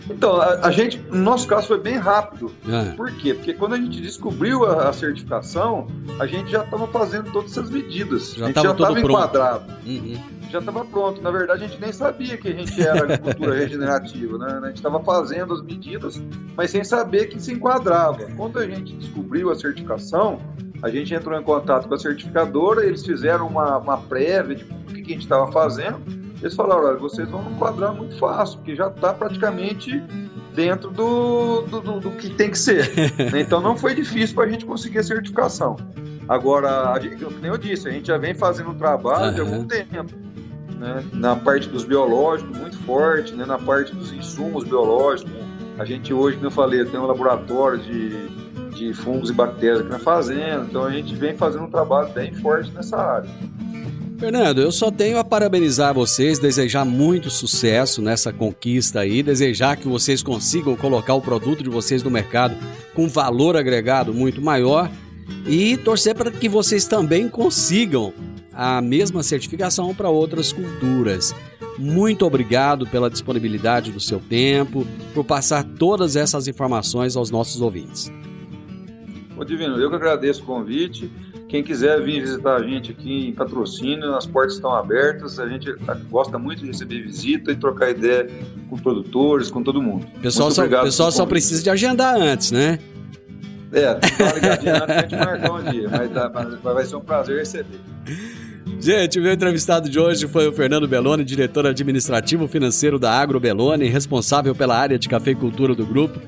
Então, 0.10 0.42
a, 0.42 0.68
a, 0.68 0.72
gente, 0.72 0.98
no 1.00 1.18
nosso 1.18 1.48
caso, 1.48 1.68
foi 1.68 1.80
bem 1.80 1.98
rápido. 1.98 2.52
É. 2.68 2.96
Por 2.96 3.12
quê? 3.12 3.34
Porque 3.34 3.54
quando 3.54 3.74
a 3.74 3.78
gente 3.78 4.02
descobriu 4.02 4.66
a, 4.66 4.90
a 4.90 4.94
certificação, 4.94 5.88
a 6.20 6.26
gente 6.26 6.52
já 6.52 6.64
estava 6.64 6.88
fazendo 6.88 7.32
todas 7.32 7.52
essas 7.52 7.70
medidas. 7.70 8.34
Já 8.34 8.46
a 8.46 8.48
gente 8.48 8.64
já 8.64 8.72
estava 8.72 9.00
enquadrado. 9.00 9.74
Uhum. 9.86 10.18
Já 10.50 10.60
estava 10.60 10.86
pronto. 10.86 11.22
Na 11.22 11.30
verdade, 11.30 11.66
a 11.66 11.68
gente 11.68 11.80
nem 11.82 11.92
sabia 11.92 12.38
que 12.38 12.48
a 12.48 12.54
gente 12.54 12.82
era 12.82 13.04
agricultura 13.04 13.56
regenerativa. 13.60 14.38
Né? 14.38 14.60
A 14.64 14.68
gente 14.68 14.78
estava 14.78 15.04
fazendo 15.04 15.54
as 15.54 15.62
medidas, 15.62 16.22
mas 16.56 16.72
sem 16.72 16.84
saber 16.84 17.28
que 17.28 17.40
se 17.42 17.54
enquadrava. 17.54 18.28
Quando 18.38 18.60
a 18.60 18.66
gente 18.66 18.94
descobriu 18.94 19.52
a 19.52 19.56
certificação, 19.56 20.40
a 20.82 20.90
gente 20.90 21.14
entrou 21.14 21.38
em 21.38 21.44
contato 21.44 21.88
com 21.88 21.96
a 21.96 22.00
certificadora, 22.00 22.86
eles 22.86 23.06
fizeram 23.06 23.48
uma, 23.48 23.78
uma 23.78 23.98
prévia 23.98 24.56
de 24.56 24.64
o 24.64 24.94
que, 24.94 25.02
que 25.02 25.12
a 25.12 25.14
gente 25.16 25.24
estava 25.24 25.52
fazendo 25.52 26.27
eles 26.42 26.56
falaram, 26.56 26.86
olha, 26.86 26.98
vocês 26.98 27.30
vão 27.30 27.44
enquadrar 27.52 27.94
muito 27.94 28.18
fácil, 28.18 28.58
porque 28.58 28.76
já 28.76 28.88
está 28.88 29.14
praticamente 29.14 30.04
dentro 30.54 30.90
do, 30.90 31.62
do, 31.62 31.82
do, 31.82 32.00
do, 32.00 32.12
que 32.12 32.30
tem 32.30 32.50
que 32.50 32.58
ser. 32.58 32.90
Né? 33.32 33.42
então 33.42 33.62
não 33.62 33.78
foi 33.78 33.96
difícil 33.96 34.36
para 34.36 34.46
a 34.46 34.50
gente 34.50 34.66
conseguir 34.66 35.00
a 35.00 35.04
certificação. 35.04 35.76
Agora, 36.28 37.00
gente, 37.00 37.24
como 37.24 37.46
eu 37.46 37.58
disse, 37.58 37.88
a 37.88 37.92
gente 37.92 38.08
já 38.08 38.18
vem 38.18 38.34
fazendo 38.34 38.72
um 38.72 38.78
trabalho 38.78 39.28
uhum. 39.28 39.34
de 39.34 39.42
algum 39.42 39.66
tempo. 39.66 40.14
Né? 40.78 41.04
Na 41.14 41.36
parte 41.36 41.70
dos 41.70 41.84
biológicos, 41.84 42.58
muito 42.58 42.78
forte, 42.80 43.34
né? 43.34 43.46
na 43.46 43.58
parte 43.58 43.96
dos 43.96 44.12
insumos 44.12 44.64
biológicos. 44.64 45.32
A 45.80 45.86
gente 45.86 46.14
hoje, 46.14 46.38
como 46.38 46.48
eu 46.48 46.52
falei, 46.52 46.84
tem 46.86 47.00
um 47.00 47.06
laboratório 47.06 47.80
de, 47.80 48.30
de 48.72 48.94
fungos 48.94 49.30
e 49.30 49.34
bactérias 49.34 49.82
aqui 49.82 49.90
na 49.90 50.00
fazenda, 50.00 50.66
então 50.70 50.84
a 50.84 50.92
gente 50.92 51.16
vem 51.16 51.36
fazendo 51.36 51.66
um 51.66 51.70
trabalho 51.70 52.12
bem 52.14 52.34
forte 52.34 52.72
nessa 52.72 52.98
área. 52.98 53.30
Fernando, 54.18 54.60
eu 54.60 54.72
só 54.72 54.90
tenho 54.90 55.20
a 55.20 55.24
parabenizar 55.24 55.94
vocês, 55.94 56.40
desejar 56.40 56.84
muito 56.84 57.30
sucesso 57.30 58.02
nessa 58.02 58.34
conquista 58.34 59.02
aí, 59.02 59.22
desejar 59.22 59.78
que 59.78 59.88
vocês 59.88 60.24
consigam 60.24 60.76
colocar 60.76 61.14
o 61.14 61.22
produto 61.22 61.64
de 61.64 61.70
vocês 61.70 62.02
no 62.02 62.10
mercado 62.10 62.58
com 62.96 63.08
valor 63.08 63.56
agregado 63.56 64.16
muito 64.16 64.42
maior 64.42 64.90
e 65.46 65.78
torcer 65.78 66.16
para 66.16 66.32
que 66.32 66.50
vocês 66.50 66.88
também 66.88 67.30
consigam 67.30 68.12
a 68.52 68.82
mesma 68.82 69.22
certificação 69.22 69.94
para 69.94 70.10
outras 70.10 70.52
culturas. 70.52 71.36
Muito 71.78 72.26
obrigado 72.26 72.88
pela 72.88 73.12
disponibilidade 73.12 73.92
do 73.92 74.00
seu 74.00 74.20
tempo, 74.20 74.88
por 75.14 75.24
passar 75.26 75.64
todas 75.64 76.16
essas 76.16 76.48
informações 76.48 77.16
aos 77.16 77.30
nossos 77.30 77.62
ouvintes. 77.62 78.12
Ô 79.38 79.44
Divino, 79.46 79.78
eu 79.78 79.92
que 79.92 79.96
agradeço 79.96 80.42
o 80.42 80.46
convite. 80.48 81.12
Quem 81.48 81.64
quiser 81.64 82.02
vir 82.02 82.22
visitar 82.22 82.58
a 82.58 82.64
gente 82.64 82.92
aqui 82.92 83.30
em 83.30 83.32
patrocínio, 83.32 84.16
as 84.16 84.26
portas 84.26 84.56
estão 84.56 84.76
abertas. 84.76 85.40
A 85.40 85.48
gente 85.48 85.74
gosta 86.10 86.38
muito 86.38 86.60
de 86.62 86.68
receber 86.68 87.02
visita 87.02 87.52
e 87.52 87.56
trocar 87.56 87.90
ideia 87.90 88.30
com 88.70 88.78
produtores, 88.78 89.50
com 89.50 89.64
todo 89.64 89.82
mundo. 89.82 90.06
O 90.18 90.20
pessoal, 90.20 90.52
só, 90.52 90.68
pessoal 90.68 91.12
só 91.12 91.26
precisa 91.26 91.64
de 91.64 91.70
agendar 91.70 92.16
antes, 92.16 92.52
né? 92.52 92.80
É, 93.72 93.94
tá 93.94 94.34
ligadinho 94.34 94.76
antes 94.76 94.90
a 94.90 95.02
gente 95.02 95.16
marcar 95.16 95.52
um 95.52 95.72
dia, 95.72 95.90
mas, 95.90 96.12
tá, 96.12 96.28
vai 96.74 96.86
ser 96.86 96.96
um 96.98 97.02
prazer 97.02 97.38
receber. 97.40 97.80
Gente, 98.80 99.18
o 99.18 99.22
meu 99.22 99.32
entrevistado 99.32 99.90
de 99.90 100.00
hoje 100.00 100.28
foi 100.28 100.48
o 100.48 100.52
Fernando 100.52 100.88
Belloni, 100.88 101.24
diretor 101.24 101.66
administrativo 101.66 102.48
financeiro 102.48 103.00
da 103.00 103.12
Agro 103.12 103.40
Belloni, 103.40 103.88
responsável 103.88 104.54
pela 104.54 104.78
área 104.78 105.00
de 105.00 105.08
cafeicultura 105.08 105.74
do 105.74 105.86
grupo. 105.86 106.20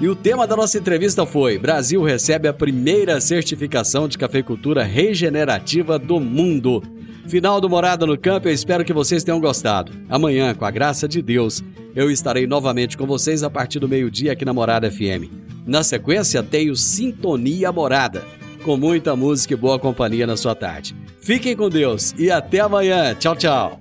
E 0.00 0.08
o 0.08 0.14
tema 0.14 0.46
da 0.46 0.56
nossa 0.56 0.78
entrevista 0.78 1.26
foi: 1.26 1.58
Brasil 1.58 2.02
recebe 2.02 2.46
a 2.46 2.52
primeira 2.52 3.20
certificação 3.20 4.06
de 4.06 4.16
cafeicultura 4.16 4.84
regenerativa 4.84 5.98
do 5.98 6.20
mundo. 6.20 6.82
Final 7.26 7.60
do 7.60 7.68
Morada 7.68 8.06
no 8.06 8.16
Campo, 8.16 8.48
eu 8.48 8.52
espero 8.52 8.84
que 8.84 8.92
vocês 8.92 9.24
tenham 9.24 9.40
gostado. 9.40 9.92
Amanhã, 10.08 10.54
com 10.54 10.64
a 10.64 10.70
graça 10.70 11.06
de 11.06 11.20
Deus, 11.20 11.62
eu 11.94 12.10
estarei 12.10 12.46
novamente 12.46 12.96
com 12.96 13.06
vocês 13.06 13.42
a 13.42 13.50
partir 13.50 13.80
do 13.80 13.88
meio-dia 13.88 14.32
aqui 14.32 14.44
na 14.44 14.52
Morada 14.52 14.90
FM. 14.90 15.30
Na 15.66 15.82
sequência, 15.82 16.42
tenho 16.42 16.74
Sintonia 16.74 17.70
Morada, 17.70 18.24
com 18.64 18.76
muita 18.76 19.14
música 19.14 19.52
e 19.52 19.56
boa 19.56 19.78
companhia 19.78 20.26
na 20.26 20.36
sua 20.36 20.54
tarde. 20.54 20.96
Fiquem 21.20 21.54
com 21.54 21.68
Deus 21.68 22.14
e 22.16 22.30
até 22.30 22.60
amanhã. 22.60 23.14
Tchau, 23.14 23.36
tchau. 23.36 23.78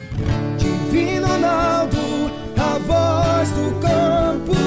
Divino 0.57 1.27
Ronaldo, 1.27 1.97
a 2.57 2.77
voz 2.79 3.51
do 3.51 3.79
campo. 3.79 4.66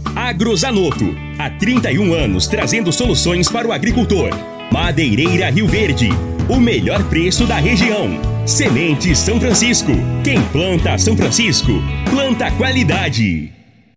Agrozanoto. 0.15 1.15
Há 1.37 1.49
31 1.49 2.13
anos 2.13 2.47
trazendo 2.47 2.91
soluções 2.91 3.49
para 3.49 3.67
o 3.67 3.71
agricultor. 3.71 4.29
Madeireira 4.71 5.49
Rio 5.49 5.67
Verde. 5.67 6.09
O 6.49 6.59
melhor 6.59 7.03
preço 7.05 7.45
da 7.45 7.57
região. 7.57 8.19
Semente 8.45 9.15
São 9.15 9.39
Francisco. 9.39 9.91
Quem 10.23 10.41
planta 10.43 10.97
São 10.97 11.15
Francisco, 11.15 11.71
planta 12.09 12.51
qualidade. 12.51 13.60